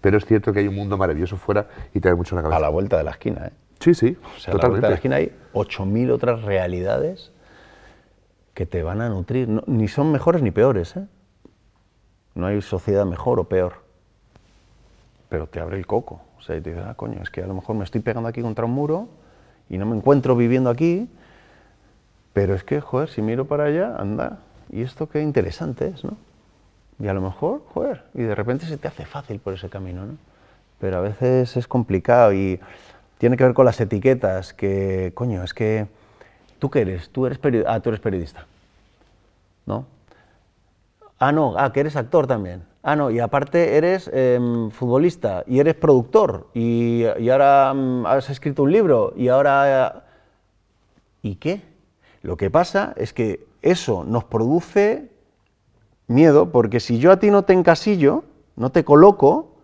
pero 0.00 0.16
es 0.18 0.24
cierto 0.24 0.52
que 0.52 0.60
hay 0.60 0.68
un 0.68 0.74
mundo 0.74 0.96
maravilloso 0.96 1.36
fuera 1.36 1.66
y 1.92 2.00
te 2.00 2.08
da 2.08 2.16
mucho 2.16 2.34
la 2.34 2.42
cabeza. 2.42 2.56
A 2.56 2.60
la 2.60 2.68
vuelta 2.70 2.96
de 2.96 3.04
la 3.04 3.10
esquina, 3.10 3.46
¿eh? 3.48 3.52
Sí, 3.78 3.94
sí, 3.94 4.16
O 4.36 4.38
sea, 4.38 4.54
a 4.54 4.56
la 4.56 4.68
vuelta 4.68 4.78
totalmente. 4.78 4.86
de 4.86 4.90
la 4.90 4.94
esquina 4.94 5.16
hay 5.16 5.32
8.000 5.54 6.10
otras 6.12 6.42
realidades 6.42 7.32
que 8.54 8.64
te 8.64 8.82
van 8.82 9.00
a 9.00 9.08
nutrir. 9.08 9.48
No- 9.48 9.62
ni 9.66 9.88
son 9.88 10.12
mejores 10.12 10.40
ni 10.42 10.50
peores, 10.50 10.96
¿eh? 10.96 11.06
No 12.34 12.46
hay 12.46 12.62
sociedad 12.62 13.04
mejor 13.04 13.38
o 13.40 13.44
peor. 13.44 13.74
Pero 15.28 15.46
te 15.46 15.60
abre 15.60 15.76
el 15.78 15.86
coco. 15.86 16.20
O 16.38 16.42
sea, 16.42 16.56
y 16.56 16.60
te 16.60 16.70
dices, 16.70 16.84
ah, 16.86 16.94
coño, 16.94 17.20
es 17.22 17.30
que 17.30 17.42
a 17.42 17.46
lo 17.46 17.54
mejor 17.54 17.76
me 17.76 17.84
estoy 17.84 18.00
pegando 18.00 18.28
aquí 18.28 18.40
contra 18.42 18.64
un 18.64 18.72
muro 18.72 19.08
y 19.68 19.78
no 19.78 19.86
me 19.86 19.96
encuentro 19.96 20.36
viviendo 20.36 20.70
aquí, 20.70 21.08
pero 22.32 22.54
es 22.54 22.64
que, 22.64 22.80
joder, 22.80 23.08
si 23.08 23.22
miro 23.22 23.44
para 23.46 23.64
allá, 23.64 23.96
anda, 23.96 24.38
y 24.70 24.82
esto 24.82 25.08
qué 25.08 25.20
interesante 25.22 25.88
es, 25.88 26.04
¿no? 26.04 26.16
Y 26.98 27.08
a 27.08 27.14
lo 27.14 27.20
mejor, 27.20 27.62
joder, 27.74 28.04
y 28.14 28.22
de 28.22 28.34
repente 28.34 28.66
se 28.66 28.76
te 28.78 28.88
hace 28.88 29.04
fácil 29.04 29.38
por 29.40 29.54
ese 29.54 29.68
camino, 29.68 30.06
¿no? 30.06 30.16
Pero 30.80 30.98
a 30.98 31.00
veces 31.00 31.56
es 31.56 31.66
complicado 31.68 32.32
y 32.32 32.60
tiene 33.18 33.36
que 33.36 33.44
ver 33.44 33.54
con 33.54 33.66
las 33.66 33.80
etiquetas, 33.80 34.52
que, 34.54 35.12
coño, 35.14 35.42
es 35.44 35.54
que, 35.54 35.86
¿tú 36.58 36.70
qué 36.70 36.80
eres? 36.82 37.10
Tú 37.10 37.26
eres, 37.26 37.40
period- 37.40 37.64
ah, 37.68 37.80
tú 37.80 37.90
eres 37.90 38.00
periodista, 38.00 38.46
¿no? 39.66 39.86
Ah, 41.18 41.32
no, 41.32 41.54
ah, 41.56 41.72
que 41.72 41.80
eres 41.80 41.96
actor 41.96 42.26
también. 42.26 42.64
Ah, 42.82 42.96
no, 42.96 43.10
y 43.12 43.20
aparte 43.20 43.76
eres 43.76 44.10
em, 44.12 44.70
futbolista 44.70 45.44
y 45.46 45.60
eres 45.60 45.74
productor 45.76 46.48
y, 46.52 47.04
y 47.20 47.30
ahora 47.30 47.72
mm, 47.74 48.06
has 48.06 48.28
escrito 48.30 48.64
un 48.64 48.72
libro 48.72 49.12
y 49.16 49.28
ahora... 49.28 50.04
¿Y 51.22 51.36
qué? 51.36 51.62
Lo 52.22 52.36
que 52.36 52.50
pasa 52.50 52.94
es 52.96 53.12
que 53.12 53.46
eso 53.62 54.04
nos 54.04 54.24
produce 54.24 55.10
miedo 56.06 56.50
porque 56.50 56.80
si 56.80 56.98
yo 56.98 57.12
a 57.12 57.18
ti 57.18 57.30
no 57.30 57.42
te 57.42 57.52
encasillo, 57.52 58.24
no 58.56 58.70
te 58.70 58.84
coloco, 58.84 59.56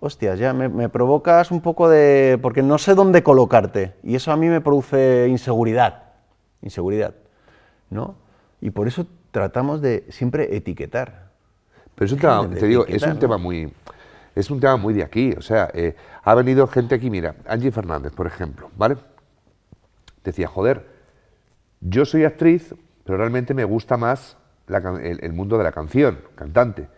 hostias, 0.00 0.38
ya 0.38 0.52
me, 0.52 0.68
me 0.68 0.88
provocas 0.88 1.50
un 1.50 1.60
poco 1.60 1.88
de... 1.88 2.38
porque 2.40 2.62
no 2.62 2.78
sé 2.78 2.94
dónde 2.94 3.22
colocarte 3.22 3.94
y 4.02 4.14
eso 4.14 4.30
a 4.30 4.36
mí 4.36 4.48
me 4.48 4.60
produce 4.60 5.26
inseguridad, 5.28 6.04
inseguridad, 6.62 7.14
¿no? 7.90 8.14
Y 8.60 8.70
por 8.70 8.88
eso 8.88 9.06
tratamos 9.30 9.80
de 9.80 10.06
siempre 10.10 10.56
etiquetar. 10.56 11.26
Pero 11.94 12.06
es 12.06 12.12
un 12.12 12.18
tema, 12.18 12.46
de 12.46 12.56
te 12.56 12.66
digo, 12.66 12.86
es 12.86 13.02
un 13.02 13.10
¿no? 13.10 13.18
tema 13.18 13.38
muy, 13.38 13.72
es 14.34 14.50
un 14.50 14.60
tema 14.60 14.76
muy 14.76 14.94
de 14.94 15.02
aquí. 15.02 15.32
O 15.36 15.42
sea, 15.42 15.70
eh, 15.72 15.96
ha 16.22 16.34
venido 16.34 16.66
gente 16.66 16.94
aquí, 16.94 17.10
mira, 17.10 17.34
Angie 17.46 17.72
Fernández, 17.72 18.12
por 18.12 18.26
ejemplo, 18.26 18.70
¿vale? 18.76 18.96
Decía, 20.22 20.46
joder, 20.46 20.95
yo 21.88 22.04
soy 22.04 22.24
actriz, 22.24 22.74
pero 23.04 23.18
realmente 23.18 23.54
me 23.54 23.64
gusta 23.64 23.96
más 23.96 24.36
la 24.66 24.78
el, 25.02 25.18
el 25.22 25.32
mundo 25.32 25.58
de 25.58 25.64
la 25.64 25.72
canción, 25.72 26.18
cantante. 26.34 26.88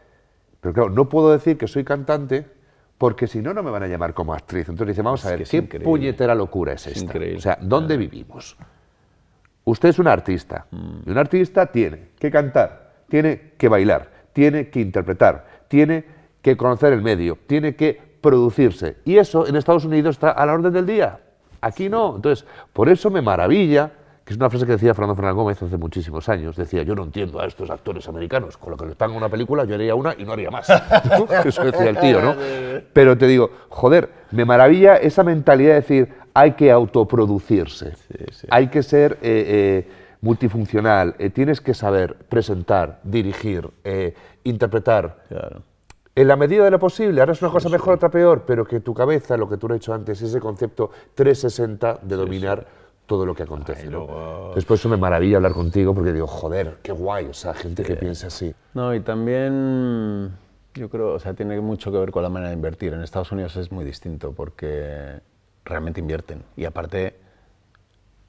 Pero 0.60 0.74
claro, 0.74 0.90
no 0.90 1.08
puedo 1.08 1.32
decir 1.32 1.56
que 1.58 1.68
soy 1.68 1.84
cantante 1.84 2.46
porque 2.96 3.26
si 3.28 3.40
no, 3.40 3.54
no 3.54 3.62
me 3.62 3.70
van 3.70 3.84
a 3.84 3.86
llamar 3.86 4.12
como 4.14 4.34
actriz. 4.34 4.68
Entonces 4.68 4.88
dice, 4.96 5.02
vamos 5.02 5.24
a 5.24 5.28
Es 5.28 5.32
ver, 5.32 5.42
es 5.42 5.50
¿qué 5.50 5.56
increíble. 5.58 5.84
puñetera 5.84 6.34
locura 6.34 6.72
es 6.72 6.86
Es 6.86 6.96
esta? 6.96 7.04
increíble. 7.04 7.38
O 7.38 7.40
sea, 7.40 7.58
¿dónde 7.60 7.96
vivimos? 7.96 8.56
Usted 9.64 9.90
es 9.90 9.98
un 9.98 10.08
artista 10.08 10.66
y 11.04 11.10
un 11.10 11.18
artista 11.18 11.66
tiene 11.66 12.08
que 12.18 12.30
cantar, 12.30 12.94
tiene 13.08 13.52
que 13.58 13.68
bailar, 13.68 14.10
tiene 14.32 14.70
que 14.70 14.80
interpretar, 14.80 15.46
tiene 15.68 16.04
que 16.40 16.56
conocer 16.56 16.92
el 16.94 17.02
medio, 17.02 17.38
tiene 17.46 17.76
que 17.76 18.00
producirse. 18.22 18.96
Y 19.04 19.18
eso 19.18 19.46
en 19.46 19.56
Estados 19.56 19.84
Unidos 19.84 20.16
está 20.16 20.30
a 20.30 20.46
la 20.46 20.54
orden 20.54 20.72
del 20.72 20.86
día. 20.86 21.20
Aquí 21.60 21.88
no. 21.90 22.16
Entonces, 22.16 22.46
por 22.72 22.88
eso 22.88 23.10
me 23.10 23.20
maravilla, 23.20 23.92
que 24.28 24.34
es 24.34 24.36
una 24.36 24.50
frase 24.50 24.66
que 24.66 24.72
decía 24.72 24.92
Fernando 24.92 25.14
Fernández 25.14 25.36
Gómez 25.36 25.62
hace 25.62 25.78
muchísimos 25.78 26.28
años, 26.28 26.54
decía, 26.54 26.82
yo 26.82 26.94
no 26.94 27.02
entiendo 27.02 27.40
a 27.40 27.46
estos 27.46 27.70
actores 27.70 28.06
americanos, 28.10 28.58
con 28.58 28.72
lo 28.72 28.76
que 28.76 28.84
les 28.84 28.94
pagan 28.94 29.16
una 29.16 29.30
película 29.30 29.64
yo 29.64 29.74
haría 29.74 29.94
una 29.94 30.14
y 30.18 30.24
no 30.26 30.34
haría 30.34 30.50
más. 30.50 30.68
eso 31.46 31.64
decía 31.64 31.88
el 31.88 31.98
tío, 31.98 32.20
¿no? 32.20 32.36
Pero 32.92 33.16
te 33.16 33.26
digo, 33.26 33.50
joder, 33.70 34.10
me 34.32 34.44
maravilla 34.44 34.96
esa 34.96 35.24
mentalidad 35.24 35.70
de 35.70 35.74
decir, 35.76 36.08
hay 36.34 36.52
que 36.52 36.70
autoproducirse, 36.70 37.94
hay 38.50 38.66
que 38.66 38.82
ser 38.82 39.12
eh, 39.22 39.86
eh, 39.86 39.90
multifuncional, 40.20 41.14
eh, 41.18 41.30
tienes 41.30 41.62
que 41.62 41.72
saber 41.72 42.14
presentar, 42.28 43.00
dirigir, 43.04 43.70
eh, 43.82 44.12
interpretar. 44.44 45.24
Claro. 45.28 45.62
En 46.14 46.28
la 46.28 46.36
medida 46.36 46.64
de 46.64 46.70
lo 46.70 46.78
posible, 46.78 47.18
ahora 47.20 47.32
es 47.32 47.40
una 47.40 47.50
cosa 47.50 47.70
mejor, 47.70 47.94
otra 47.94 48.10
peor, 48.10 48.44
pero 48.46 48.66
que 48.66 48.80
tu 48.80 48.92
cabeza, 48.92 49.38
lo 49.38 49.48
que 49.48 49.56
tú 49.56 49.68
has 49.68 49.76
hecho 49.76 49.94
antes, 49.94 50.20
ese 50.20 50.38
concepto 50.38 50.90
360 51.14 52.00
de 52.02 52.14
dominar 52.14 52.66
todo 53.08 53.26
lo 53.26 53.34
que 53.34 53.42
acontece. 53.42 53.86
¿no? 53.86 53.90
luego- 54.06 54.52
Después 54.54 54.78
eso 54.78 54.88
me 54.88 54.96
maravilla 54.98 55.36
hablar 55.38 55.52
contigo 55.54 55.94
porque 55.94 56.12
digo, 56.12 56.26
joder, 56.28 56.76
qué 56.82 56.92
guay, 56.92 57.24
o 57.26 57.34
sea, 57.34 57.54
gente 57.54 57.82
que 57.82 57.96
piensa 57.96 58.28
así. 58.28 58.54
No, 58.74 58.94
y 58.94 59.00
también 59.00 60.30
Yo 60.74 60.88
creo, 60.90 61.14
o 61.14 61.18
sea, 61.18 61.34
tiene 61.34 61.58
mucho 61.60 61.90
que 61.90 61.98
ver 61.98 62.12
con 62.12 62.22
la 62.22 62.28
manera 62.28 62.50
de 62.50 62.54
invertir. 62.54 62.92
En 62.92 63.02
Estados 63.02 63.32
Unidos 63.32 63.56
es 63.56 63.72
muy 63.72 63.84
distinto 63.84 64.32
porque 64.32 65.20
realmente 65.64 65.98
invierten. 66.00 66.44
Y 66.56 66.66
aparte, 66.66 67.16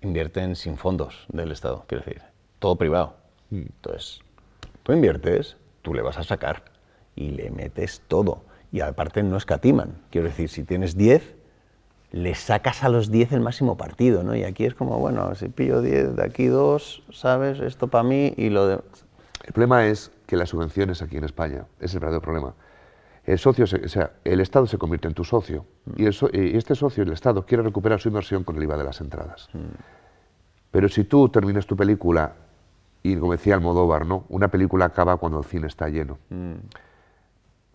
invierten 0.02 0.56
sin 0.56 0.78
fondos 0.78 1.26
del 1.28 1.52
Estado, 1.52 1.84
quiero 1.86 2.04
decir, 2.06 2.22
todo 2.58 2.76
privado. 2.78 3.16
Mm. 3.52 3.58
Entonces, 3.62 4.22
tú 4.84 4.94
inviertes, 4.94 5.58
tú 5.82 5.94
le 5.94 6.02
vas 6.02 6.18
a 6.18 6.24
sacar 6.24 6.64
y 7.16 7.32
le 7.32 7.52
metes 7.52 8.02
todo. 8.08 8.42
Y 8.72 8.80
aparte 8.82 9.22
no 9.24 9.36
escatiman. 9.38 9.98
Quiero 10.10 10.28
decir, 10.28 10.50
si 10.50 10.64
tienes 10.64 10.96
10, 10.96 11.36
le 12.12 12.34
sacas 12.36 12.84
a 12.84 12.90
los 12.90 13.12
10 13.12 13.32
el 13.34 13.42
máximo 13.42 13.78
partido, 13.78 14.24
¿no? 14.24 14.36
Y 14.36 14.44
aquí 14.44 14.66
es 14.66 14.74
como, 14.74 14.98
bueno, 15.00 15.36
si 15.36 15.48
pillo 15.50 15.82
10, 15.82 16.16
de 16.16 16.24
aquí 16.24 16.48
2, 16.48 17.04
¿sabes? 17.12 17.60
Esto 17.60 17.88
para 17.88 18.04
mí 18.04 18.34
y 18.38 18.50
lo 18.50 18.68
de... 18.68 18.80
El 19.46 19.54
problema 19.54 19.86
es 19.86 20.12
que 20.26 20.36
las 20.36 20.50
subvenciones 20.50 21.02
aquí 21.02 21.18
en 21.18 21.24
España, 21.24 21.66
es 21.80 21.94
el 21.94 22.00
verdadero 22.00 22.22
problema. 22.22 22.54
El 23.26 23.38
socio, 23.38 23.68
se- 23.68 23.86
o 23.86 23.90
sea, 23.90 24.12
el 24.24 24.40
Estado 24.42 24.66
se 24.66 24.78
convierte 24.78 25.08
en 25.08 25.14
tu 25.14 25.24
socio 25.24 25.66
y, 25.96 26.06
el 26.06 26.16
y 26.34 26.58
este 26.58 26.74
socio, 26.76 27.04
el 27.04 27.12
Estado, 27.12 27.46
quiere 27.46 27.62
recuperar 27.64 28.00
su 28.00 28.08
inversión 28.10 28.44
con 28.44 28.56
el 28.58 28.64
IVA 28.64 28.78
de 28.78 28.84
las 28.84 29.02
entradas. 29.02 29.50
Pero 30.72 30.90
si 30.90 31.04
tú 31.04 31.30
terminas 31.30 31.66
tu 31.68 31.76
película, 31.76 32.34
y 33.04 33.16
como 33.18 33.32
decía 33.34 33.54
Almodóvar, 33.56 34.06
¿no? 34.06 34.26
una 34.30 34.48
película 34.50 34.86
acaba 34.86 35.18
cuando 35.18 35.38
el 35.40 35.46
cine 35.46 35.68
está 35.68 35.90
lleno. 35.90 36.18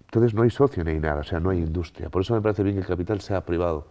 Entonces 0.07 0.35
no 0.35 0.43
hay 0.43 0.51
socio 0.51 0.85
ni 0.85 0.93
hay 0.93 1.01
nada, 1.01 1.21
o 1.21 1.25
sea, 1.25 1.41
no 1.41 1.51
hay 1.51 1.59
industria. 1.59 2.09
Por 2.09 2.23
eso 2.23 2.35
me 2.35 2.41
parece 2.41 2.63
bien 2.63 2.75
que 2.77 2.81
el 2.83 2.87
capital 2.87 3.21
sea 3.21 3.41
privado. 3.45 3.87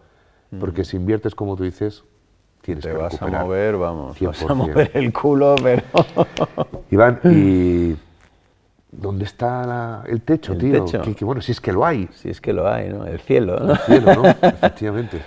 Porque 0.60 0.84
si 0.84 0.96
inviertes, 0.96 1.34
como 1.34 1.56
tú 1.56 1.64
dices, 1.64 2.04
tienes 2.62 2.84
Te 2.84 2.90
que 2.92 2.96
vas 2.96 3.20
a 3.20 3.26
mover, 3.26 3.76
vamos, 3.76 4.18
vas 4.20 4.40
a 4.40 4.54
100%. 4.54 4.56
mover 4.56 4.90
el 4.94 5.12
culo, 5.12 5.56
pero... 5.62 5.82
Iván, 6.90 7.20
¿y 7.24 7.94
dónde 8.92 9.24
está 9.24 9.66
la- 9.66 10.04
el 10.06 10.20
techo, 10.22 10.52
El 10.52 10.58
tío? 10.58 10.84
techo. 10.84 11.02
Que, 11.02 11.14
que 11.14 11.24
bueno, 11.24 11.40
si 11.42 11.52
es 11.52 11.60
que 11.60 11.72
lo 11.72 11.84
hay. 11.84 12.08
si 12.14 12.30
es 12.30 12.40
que 12.40 12.52
lo 12.52 12.68
hay, 12.68 12.88
¿no? 12.90 13.06
El 13.06 13.20
cielo, 13.20 13.58
¿no? 13.58 13.74
Cielo, 13.76 14.14
¿no? 14.14 14.22
Efectivamente. 14.54 15.18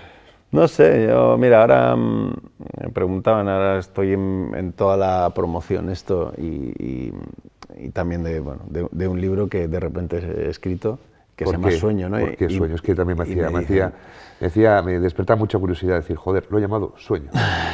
No 0.49 0.67
sé, 0.69 1.07
yo, 1.09 1.37
mira, 1.37 1.59
ahora 1.61 1.93
mm, 1.95 2.33
me 2.83 2.89
preguntaban, 2.89 3.49
ahora 3.49 3.79
estoy 3.79 4.13
en, 4.13 4.51
en 4.55 4.71
toda 4.71 4.95
la 4.95 5.29
promoción 5.35 5.89
esto 5.89 6.31
y, 6.37 6.71
y- 6.81 7.13
y 7.79 7.89
también 7.89 8.23
de, 8.23 8.39
bueno, 8.39 8.61
de, 8.69 8.87
de 8.91 9.07
un 9.09 9.19
libro 9.19 9.49
que 9.49 9.67
de 9.67 9.79
repente 9.79 10.17
he 10.19 10.49
escrito 10.49 10.99
que 11.37 11.45
se 11.45 11.51
¿Por 11.51 11.53
llama 11.53 11.69
qué? 11.69 11.79
Sueño, 11.79 12.09
¿no? 12.09 12.19
¿Por 12.19 12.35
qué 12.35 12.45
Y- 12.49 12.57
sueño? 12.57 12.75
Es 12.75 12.81
que 12.81 12.93
también 12.95 13.15
me 13.17 13.23
hacía, 13.23 13.49
me, 13.51 13.59
hacía, 13.59 13.93
me 14.41 14.47
hacía- 14.47 14.81
me 14.81 14.99
despertaba 14.99 15.37
mucha 15.37 15.59
curiosidad 15.59 15.95
decir, 15.97 16.15
joder, 16.17 16.47
lo 16.49 16.57
he 16.57 16.61
llamado 16.61 16.93
sueño. 16.97 17.29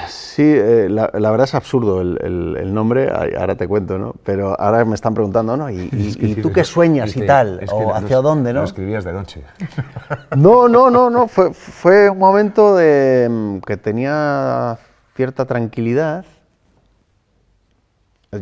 Sí, 0.08 0.43
eh, 0.43 0.88
la, 0.89 1.10
la 1.13 1.32
verdad 1.32 1.45
es 1.45 1.56
absurdo 1.56 2.02
el, 2.02 2.19
el- 2.21 2.58
el 2.60 2.73
nombre, 2.73 3.10
ahora 3.10 3.56
te 3.56 3.65
cuento, 3.67 3.97
¿no? 3.97 4.15
Pero 4.26 4.60
ahora 4.60 4.84
me 4.84 4.95
están 4.95 5.13
preguntando, 5.13 5.56
¿no? 5.56 5.69
¿Y, 5.69 5.89
y- 5.93 6.10
Es 6.10 6.17
que 6.17 6.26
y 6.28 6.36
tú 6.36 6.52
qué 6.52 6.65
sueñas 6.65 7.15
y 7.15 7.26
tal? 7.26 7.60
es 7.62 7.69
que 7.69 7.76
¿O 7.76 7.95
hacia 7.95 8.17
dónde, 8.17 8.52
no? 8.52 8.60
Lo 8.60 8.65
escribías 8.65 9.06
de 9.06 9.13
noche. 9.13 9.43
No, 10.36 10.67
no, 10.67 10.89
no, 10.89 11.10
no. 11.10 11.28
Fue, 11.30 11.54
fue 11.54 12.10
un 12.10 12.17
momento 12.19 12.76
de 12.76 13.30
mm, 13.32 13.60
que 13.60 13.78
tenía 13.78 14.78
cierta 15.15 15.45
tranquilidad. 15.45 16.26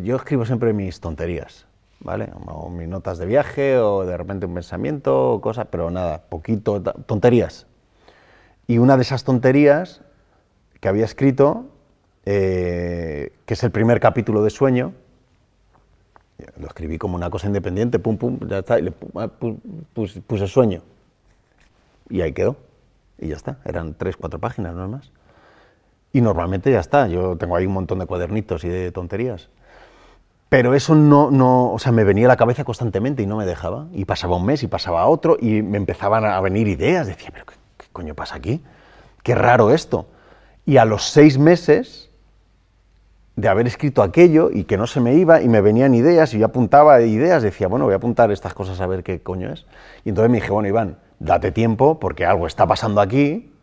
Yo 0.02 0.16
escribo 0.16 0.44
siempre 0.46 0.72
mis 0.72 1.00
tonterías, 1.00 1.66
¿vale? 2.02 2.30
O 2.46 2.68
mis 2.70 2.88
notas 2.88 3.18
de 3.18 3.26
viaje, 3.26 3.78
o 3.78 4.04
de 4.04 4.16
repente 4.16 4.46
un 4.46 4.54
pensamiento, 4.54 5.32
o 5.32 5.40
cosas, 5.40 5.66
pero 5.70 5.90
nada, 5.90 6.22
poquito, 6.28 6.82
tonterías. 6.82 7.66
Y 8.66 8.78
una 8.78 8.96
de 8.96 9.02
esas 9.02 9.24
tonterías 9.24 10.02
que 10.80 10.88
había 10.88 11.04
escrito, 11.04 11.66
eh, 12.24 13.32
que 13.46 13.54
es 13.54 13.62
el 13.64 13.70
primer 13.70 14.00
capítulo 14.00 14.42
de 14.42 14.50
Sueño, 14.50 14.92
lo 16.58 16.66
escribí 16.66 16.98
como 16.98 17.14
una 17.16 17.30
cosa 17.30 17.46
independiente, 17.46 17.98
pum, 17.98 18.16
pum, 18.16 18.38
ya 18.48 18.58
está, 18.58 18.78
y 18.78 18.82
le 18.82 18.92
ah, 19.14 19.28
pu- 19.40 19.58
pus- 19.94 20.20
puse 20.26 20.46
sueño. 20.48 20.82
Y 22.08 22.20
ahí 22.20 22.32
quedó. 22.32 22.56
Y 23.18 23.28
ya 23.28 23.36
está. 23.36 23.58
Eran 23.64 23.94
tres, 23.94 24.16
cuatro 24.16 24.40
páginas, 24.40 24.74
no 24.74 24.88
más. 24.88 25.12
Y 26.12 26.20
normalmente 26.20 26.72
ya 26.72 26.80
está. 26.80 27.06
Yo 27.06 27.36
tengo 27.36 27.54
ahí 27.56 27.66
un 27.66 27.72
montón 27.74 28.00
de 28.00 28.06
cuadernitos 28.06 28.64
y 28.64 28.68
de 28.68 28.90
tonterías. 28.90 29.50
Pero 30.52 30.74
eso 30.74 30.94
no, 30.94 31.30
no, 31.30 31.72
o 31.72 31.78
sea, 31.78 31.92
me 31.92 32.04
venía 32.04 32.26
a 32.26 32.28
la 32.28 32.36
cabeza 32.36 32.62
constantemente 32.62 33.22
y 33.22 33.26
no 33.26 33.38
me 33.38 33.46
dejaba. 33.46 33.86
Y 33.94 34.04
pasaba 34.04 34.36
un 34.36 34.44
mes 34.44 34.62
y 34.62 34.66
pasaba 34.66 35.06
otro 35.06 35.38
y 35.40 35.62
me 35.62 35.78
empezaban 35.78 36.26
a 36.26 36.38
venir 36.42 36.68
ideas. 36.68 37.06
Decía, 37.06 37.30
pero 37.32 37.46
¿qué, 37.46 37.54
qué 37.78 37.86
coño 37.90 38.14
pasa 38.14 38.36
aquí? 38.36 38.62
Qué 39.22 39.34
raro 39.34 39.70
esto. 39.70 40.08
Y 40.66 40.76
a 40.76 40.84
los 40.84 41.08
seis 41.08 41.38
meses 41.38 42.10
de 43.34 43.48
haber 43.48 43.66
escrito 43.66 44.02
aquello 44.02 44.50
y 44.52 44.64
que 44.64 44.76
no 44.76 44.86
se 44.86 45.00
me 45.00 45.14
iba 45.14 45.40
y 45.40 45.48
me 45.48 45.62
venían 45.62 45.94
ideas 45.94 46.34
y 46.34 46.38
yo 46.40 46.44
apuntaba 46.44 47.00
ideas, 47.00 47.42
decía, 47.42 47.66
bueno, 47.66 47.86
voy 47.86 47.94
a 47.94 47.96
apuntar 47.96 48.30
estas 48.30 48.52
cosas 48.52 48.78
a 48.82 48.86
ver 48.86 49.02
qué 49.02 49.22
coño 49.22 49.50
es. 49.50 49.64
Y 50.04 50.10
entonces 50.10 50.30
me 50.30 50.36
dije, 50.36 50.50
bueno, 50.50 50.68
Iván, 50.68 50.98
date 51.18 51.50
tiempo 51.50 51.98
porque 51.98 52.26
algo 52.26 52.46
está 52.46 52.66
pasando 52.66 53.00
aquí, 53.00 53.54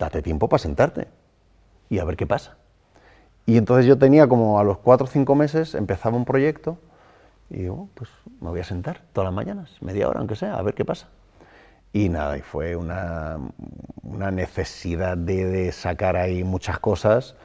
date 0.00 0.20
tiempo 0.20 0.48
para 0.48 0.58
sentarte 0.58 1.06
y 1.88 2.00
a 2.00 2.04
ver 2.04 2.16
qué 2.16 2.26
pasa. 2.26 2.56
Y 3.46 3.56
entonces 3.58 3.86
yo 3.86 3.98
tenía 3.98 4.26
como 4.26 4.58
a 4.58 4.64
los 4.64 4.78
cuatro 4.78 5.06
o 5.06 5.08
cinco 5.08 5.34
meses, 5.34 5.74
empezaba 5.74 6.16
un 6.16 6.24
proyecto 6.24 6.78
y 7.50 7.58
digo, 7.58 7.88
pues 7.94 8.10
me 8.40 8.48
voy 8.48 8.60
a 8.60 8.64
sentar 8.64 9.02
todas 9.12 9.26
las 9.26 9.34
mañanas, 9.34 9.70
media 9.80 10.08
hora 10.08 10.20
aunque 10.20 10.36
sea, 10.36 10.56
a 10.56 10.62
ver 10.62 10.74
qué 10.74 10.84
pasa. 10.84 11.08
Y 11.92 12.08
nada, 12.08 12.36
y 12.36 12.40
fue 12.40 12.74
una, 12.74 13.38
una 14.02 14.30
necesidad 14.30 15.16
de, 15.16 15.70
sacar 15.70 16.16
ahí 16.16 16.42
muchas 16.42 16.78
cosas 16.80 17.36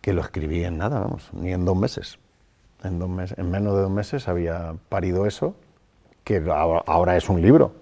que 0.00 0.12
lo 0.12 0.20
escribí 0.20 0.62
en 0.62 0.78
nada, 0.78 1.00
vamos, 1.00 1.28
ni 1.32 1.52
en 1.52 1.64
dos 1.64 1.76
meses. 1.76 2.18
En, 2.84 3.00
dos 3.00 3.08
meses, 3.08 3.36
en 3.36 3.50
menos 3.50 3.74
de 3.74 3.82
dos 3.82 3.90
meses 3.90 4.28
había 4.28 4.76
parido 4.88 5.26
eso, 5.26 5.56
que 6.22 6.44
ahora 6.48 7.16
es 7.16 7.28
un 7.28 7.42
libro, 7.42 7.72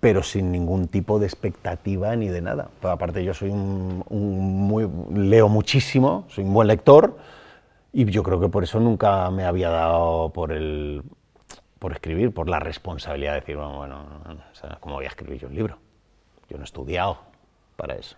pero 0.00 0.22
sin 0.22 0.52
ningún 0.52 0.88
tipo 0.88 1.18
de 1.18 1.26
expectativa 1.26 2.14
ni 2.16 2.28
de 2.28 2.40
nada. 2.42 2.68
Aparte 2.82 3.24
yo 3.24 3.34
soy 3.34 3.50
un, 3.50 4.04
un 4.08 4.66
muy, 4.66 4.88
leo 5.14 5.48
muchísimo, 5.48 6.26
soy 6.28 6.44
un 6.44 6.52
buen 6.52 6.68
lector 6.68 7.16
y 7.92 8.04
yo 8.06 8.22
creo 8.22 8.40
que 8.40 8.48
por 8.48 8.62
eso 8.62 8.78
nunca 8.78 9.30
me 9.30 9.44
había 9.44 9.70
dado 9.70 10.30
por 10.32 10.52
el 10.52 11.02
por 11.78 11.92
escribir, 11.92 12.32
por 12.32 12.48
la 12.48 12.58
responsabilidad 12.58 13.34
de 13.34 13.40
decir, 13.40 13.56
bueno, 13.56 13.78
bueno, 13.78 14.04
¿cómo 14.80 14.94
voy 14.96 15.04
a 15.04 15.08
escribir 15.08 15.38
yo 15.38 15.48
un 15.48 15.54
libro? 15.54 15.78
Yo 16.48 16.56
no 16.56 16.62
he 16.62 16.64
estudiado 16.64 17.18
para 17.76 17.94
eso. 17.94 18.16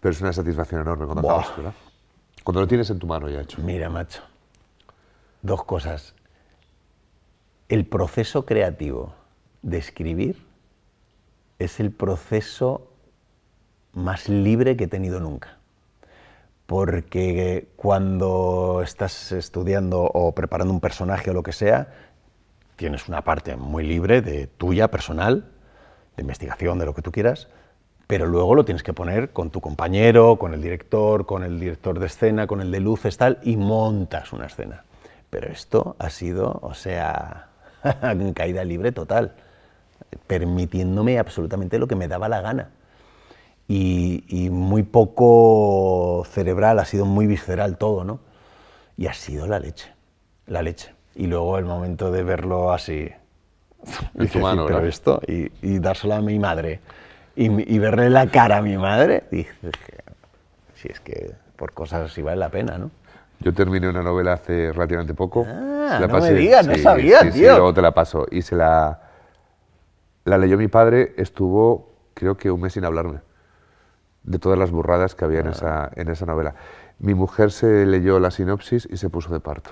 Pero 0.00 0.12
es 0.12 0.20
una 0.20 0.32
satisfacción 0.32 0.82
enorme 0.82 1.06
cuando 1.06 1.22
Buah. 1.22 1.40
acabas, 1.40 1.56
¿verdad? 1.56 1.72
Cuando 2.44 2.60
lo 2.60 2.68
tienes 2.68 2.90
en 2.90 2.98
tu 2.98 3.06
mano 3.06 3.28
ya 3.28 3.40
hecho. 3.40 3.60
Mira, 3.62 3.88
macho, 3.88 4.22
dos 5.42 5.64
cosas. 5.64 6.14
El 7.68 7.86
proceso 7.86 8.44
creativo 8.44 9.14
de 9.62 9.78
escribir 9.78 10.36
es 11.58 11.80
el 11.80 11.90
proceso 11.90 12.88
más 13.92 14.28
libre 14.28 14.76
que 14.76 14.84
he 14.84 14.88
tenido 14.88 15.20
nunca. 15.20 15.56
Porque 16.66 17.68
cuando 17.76 18.82
estás 18.84 19.32
estudiando 19.32 20.02
o 20.02 20.32
preparando 20.32 20.72
un 20.72 20.80
personaje 20.80 21.30
o 21.30 21.34
lo 21.34 21.42
que 21.42 21.52
sea, 21.52 21.88
tienes 22.76 23.08
una 23.08 23.22
parte 23.22 23.56
muy 23.56 23.84
libre 23.84 24.22
de 24.22 24.46
tuya, 24.46 24.88
personal, 24.88 25.50
de 26.16 26.22
investigación, 26.22 26.78
de 26.78 26.86
lo 26.86 26.94
que 26.94 27.02
tú 27.02 27.10
quieras, 27.10 27.48
pero 28.06 28.26
luego 28.26 28.54
lo 28.54 28.64
tienes 28.64 28.82
que 28.82 28.92
poner 28.92 29.30
con 29.32 29.50
tu 29.50 29.60
compañero, 29.60 30.36
con 30.38 30.54
el 30.54 30.62
director, 30.62 31.26
con 31.26 31.42
el 31.42 31.58
director 31.58 31.98
de 31.98 32.06
escena, 32.06 32.46
con 32.46 32.60
el 32.60 32.70
de 32.70 32.80
luces, 32.80 33.16
tal, 33.16 33.38
y 33.42 33.56
montas 33.56 34.32
una 34.32 34.46
escena. 34.46 34.84
Pero 35.30 35.50
esto 35.50 35.96
ha 35.98 36.08
sido, 36.08 36.58
o 36.62 36.74
sea, 36.74 37.48
caída 38.34 38.64
libre 38.64 38.92
total, 38.92 39.34
permitiéndome 40.26 41.18
absolutamente 41.18 41.78
lo 41.78 41.86
que 41.86 41.96
me 41.96 42.08
daba 42.08 42.28
la 42.28 42.40
gana. 42.40 42.70
Y, 43.66 44.24
y 44.28 44.50
muy 44.50 44.82
poco 44.82 46.24
cerebral, 46.30 46.78
ha 46.78 46.84
sido 46.84 47.04
muy 47.04 47.26
visceral 47.26 47.76
todo, 47.76 48.04
¿no? 48.04 48.20
Y 48.96 49.06
ha 49.06 49.12
sido 49.14 49.46
la 49.46 49.58
leche, 49.58 49.92
la 50.46 50.62
leche. 50.62 50.94
Y 51.14 51.26
luego 51.26 51.58
el 51.58 51.64
momento 51.66 52.10
de 52.10 52.22
verlo 52.22 52.72
así, 52.72 53.10
En 54.14 54.28
tu 54.28 54.38
mano, 54.40 54.62
"Sí, 54.62 54.66
pero 54.66 54.78
¿verdad? 54.78 54.86
esto, 54.86 55.20
y, 55.26 55.50
y 55.62 55.78
dárselo 55.78 56.14
a 56.14 56.20
mi 56.20 56.38
madre, 56.38 56.80
y, 57.36 57.78
verle 57.78 58.10
la 58.10 58.26
cara 58.28 58.56
a 58.56 58.62
mi 58.62 58.76
madre, 58.76 59.22
dije, 59.30 59.52
si 60.74 60.88
es 60.88 60.98
que 60.98 61.32
por 61.54 61.72
cosas 61.72 62.10
así 62.10 62.20
vale 62.20 62.36
la 62.38 62.48
pena, 62.48 62.78
¿no? 62.78 62.90
Yo 63.40 63.54
terminé 63.54 63.88
una 63.88 64.02
novela 64.02 64.32
hace 64.32 64.72
relativamente 64.72 65.14
poco. 65.14 65.46
Ah, 65.48 66.04
no 66.08 66.20
me 66.20 66.32
digas, 66.34 66.66
no 66.66 66.76
sabía, 66.78 67.20
sí, 67.20 67.32
sí, 67.32 67.38
tío. 67.40 67.52
luego 67.52 67.72
te 67.72 67.80
la 67.82 67.92
paso. 67.92 68.26
Y 68.30 68.42
se 68.42 68.56
la, 68.56 69.00
la 70.28 70.38
leyó 70.38 70.56
mi 70.58 70.68
padre, 70.68 71.14
estuvo 71.16 71.92
creo 72.14 72.36
que 72.36 72.50
un 72.50 72.60
mes 72.60 72.72
sin 72.72 72.84
hablarme 72.84 73.20
de 74.24 74.38
todas 74.38 74.58
las 74.58 74.70
burradas 74.70 75.14
que 75.14 75.24
había 75.24 75.40
en, 75.40 75.48
esa, 75.48 75.90
en 75.94 76.08
esa 76.08 76.26
novela. 76.26 76.54
Mi 76.98 77.14
mujer 77.14 77.50
se 77.52 77.86
leyó 77.86 78.18
la 78.20 78.30
sinopsis 78.30 78.86
y 78.90 78.96
se 78.96 79.08
puso 79.08 79.32
de 79.32 79.40
parto. 79.40 79.70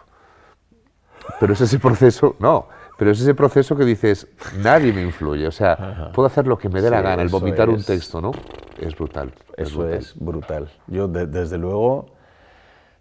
Pero 1.41 1.53
es 1.55 1.61
ese 1.61 1.79
proceso, 1.81 2.37
no, 2.39 2.69
pero 2.97 3.11
es 3.11 3.21
ese 3.21 3.35
proceso 3.35 3.77
que 3.77 3.85
dices, 3.85 4.29
nadie 4.63 4.93
me 4.93 5.03
influye, 5.03 5.47
o 5.47 5.51
sea, 5.53 6.11
puedo 6.15 6.27
hacer 6.29 6.47
lo 6.47 6.57
que 6.57 6.69
me 6.69 6.81
dé 6.81 6.89
la 6.89 7.01
gana, 7.03 7.21
el 7.23 7.29
vomitar 7.29 7.69
un 7.69 7.83
texto, 7.83 8.21
¿no? 8.21 8.31
Es 8.79 8.95
brutal. 8.97 9.33
es 9.57 9.69
Eso 9.69 9.79
brutal. 9.81 9.99
es 9.99 10.15
brutal. 10.19 10.71
Yo, 10.87 11.09
de- 11.09 11.27
desde 11.27 11.59
luego, 11.59 12.07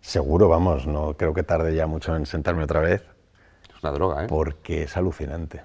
seguro, 0.02 0.50
vamos, 0.50 0.88
no 0.88 1.13
creo 1.15 1.34
que 1.34 1.44
tarde 1.44 1.76
ya 1.76 1.86
mucho 1.88 2.15
en 2.15 2.26
sentarme 2.26 2.63
otra 2.63 2.80
vez, 2.82 3.04
Es 3.76 3.84
una 3.84 3.91
droga, 3.91 4.24
¿eh? 4.24 4.28
porque 4.28 4.84
es 4.84 4.98
alucinante. 4.98 5.62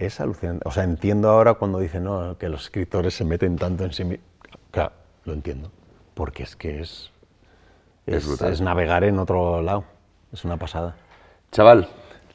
Es 0.00 0.18
alucinante. 0.18 0.66
O 0.66 0.72
sea, 0.72 0.84
entiendo 0.84 1.28
ahora 1.28 1.52
cuando 1.54 1.78
dicen 1.78 2.04
no, 2.04 2.38
que 2.38 2.48
los 2.48 2.62
escritores 2.62 3.12
se 3.12 3.22
meten 3.22 3.56
tanto 3.56 3.84
en 3.84 3.92
sí 3.92 4.04
mismos. 4.04 4.26
Claro, 4.70 4.92
lo 5.24 5.34
entiendo. 5.34 5.70
Porque 6.14 6.42
es 6.42 6.56
que 6.56 6.80
es, 6.80 7.12
Es 8.06 8.26
es, 8.40 8.60
navegar 8.62 9.04
en 9.04 9.18
otro 9.18 9.60
lado. 9.60 9.84
Es 10.32 10.42
una 10.46 10.56
pasada. 10.56 10.96
Chaval, 11.52 11.86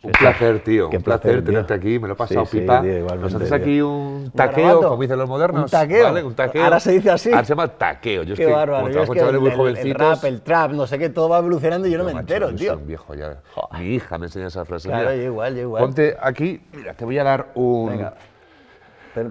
un 0.05 0.11
placer, 0.11 0.59
tío. 0.63 0.89
Qué 0.89 0.97
un 0.97 1.03
placer, 1.03 1.21
placer, 1.23 1.43
tenerte 1.45 1.73
aquí. 1.73 1.99
Me 1.99 2.07
lo 2.07 2.13
he 2.13 2.17
pasado 2.17 2.45
Sí, 2.45 2.51
sí, 2.51 2.59
pipa. 2.61 2.81
tío, 2.81 3.05
Nos 3.15 3.33
haces 3.35 3.51
aquí 3.51 3.81
un 3.81 4.31
taqueo, 4.35 4.81
como 4.89 5.01
dicen 5.01 5.17
los 5.17 5.27
modernos. 5.29 5.63
Un 5.63 5.69
taqueo. 5.69 6.03
¿vale? 6.05 6.23
Un 6.23 6.33
taqueo. 6.35 6.63
Ahora 6.63 6.79
se 6.79 6.91
dice 6.91 7.11
así. 7.11 7.29
Ahora 7.31 7.43
se 7.43 7.49
llama 7.49 7.67
taqueo. 7.67 8.23
Yo 8.23 8.35
Qué 8.35 8.45
bárbaro. 8.45 8.89
Yo 8.89 9.01
es 9.03 9.09
que 9.09 9.19
chavales 9.19 9.41
el, 9.41 9.57
muy 9.57 9.69
el- 9.71 9.77
el 9.77 9.93
rap, 9.95 10.23
el 10.25 10.41
trap, 10.41 10.71
no 10.71 10.87
sé 10.87 10.97
qué, 10.99 11.09
todo 11.09 11.29
va 11.29 11.39
evolucionando 11.39 11.87
y 11.87 11.91
yo 11.91 11.97
no 11.97 12.03
me 12.03 12.13
macho, 12.13 12.21
entero, 12.21 12.49
yo 12.51 12.55
tío. 12.57 12.73
soy 12.73 12.81
un 12.81 12.87
viejo 12.87 13.13
ya. 13.15 13.37
Mi 13.79 13.85
hija 13.95 14.17
me 14.17 14.25
enseña 14.27 14.47
esa 14.47 14.63
frase. 14.65 14.87
Claro, 14.87 15.09
Mira, 15.09 15.15
yo 15.15 15.23
igual, 15.23 15.55
yo 15.55 15.61
igual. 15.61 15.83
Ponte 15.83 16.15
aquí. 16.21 16.61
Mira, 16.73 16.93
te 16.93 17.05
voy 17.05 17.17
a 17.19 17.23
dar 17.23 17.47
un. 17.55 17.89
Venga. 17.89 18.13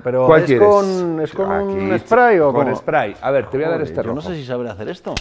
Pero, 0.03 0.27
¿Cuál 0.27 0.41
¿es 0.41 0.47
quieres? 0.47 0.67
con, 0.67 1.21
¿es 1.21 1.33
con 1.35 1.51
un 1.51 1.93
Aquí, 1.93 1.99
spray 2.07 2.39
o 2.39 2.53
Con 2.55 2.65
cómo? 2.65 2.75
spray. 2.77 3.15
A 3.21 3.31
ver, 3.31 3.51
te 3.51 3.59
voy 3.59 3.67
a 3.67 3.69
dar 3.69 3.83
este 3.83 3.97
Yo 3.97 4.03
no 4.05 4.15
rojo. 4.15 4.29
sé 4.31 4.37
si 4.37 4.47
saber 4.47 4.67
hacer 4.69 4.89
esto. 4.89 5.15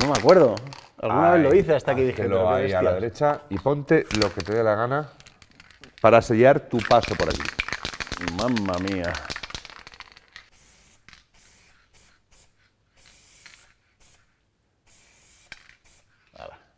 No 0.00 0.06
me 0.12 0.18
acuerdo. 0.18 0.54
Alguna 1.00 1.32
vez 1.32 1.42
lo 1.42 1.54
hice 1.54 1.74
hasta 1.74 1.94
que 1.94 2.02
dije, 2.06 2.22
pero 2.22 2.52
ahí 2.52 2.72
a 2.72 2.82
la 2.82 2.94
derecha 2.94 3.42
y 3.50 3.58
ponte 3.58 4.06
lo 4.20 4.32
que 4.32 4.40
te 4.42 4.54
dé 4.54 4.62
la 4.64 4.74
gana 4.74 5.08
para 6.00 6.22
sellar 6.22 6.60
tu 6.60 6.78
paso 6.78 7.14
por 7.14 7.28
aquí. 7.28 7.42
Mamma 8.36 8.78
mía. 8.78 9.12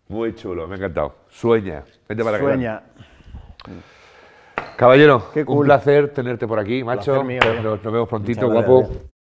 Muy 0.08 0.34
chulo, 0.34 0.66
me 0.68 0.74
ha 0.74 0.78
encantado. 0.78 1.16
Sueña. 1.28 1.84
Vente 2.08 2.22
para 2.24 2.36
acá. 2.36 2.46
Sueña. 2.46 2.82
Caballero, 4.76 5.30
Qué 5.32 5.40
un 5.40 5.46
cool. 5.46 5.66
placer 5.66 6.12
tenerte 6.12 6.46
por 6.46 6.58
aquí, 6.58 6.84
macho. 6.84 7.24
Mío, 7.24 7.40
nos, 7.44 7.56
tío. 7.60 7.70
nos 7.82 7.82
vemos 7.92 8.08
prontito, 8.08 8.42
Muchas 8.48 8.66
guapo. 8.66 8.78
gracias. 8.88 9.15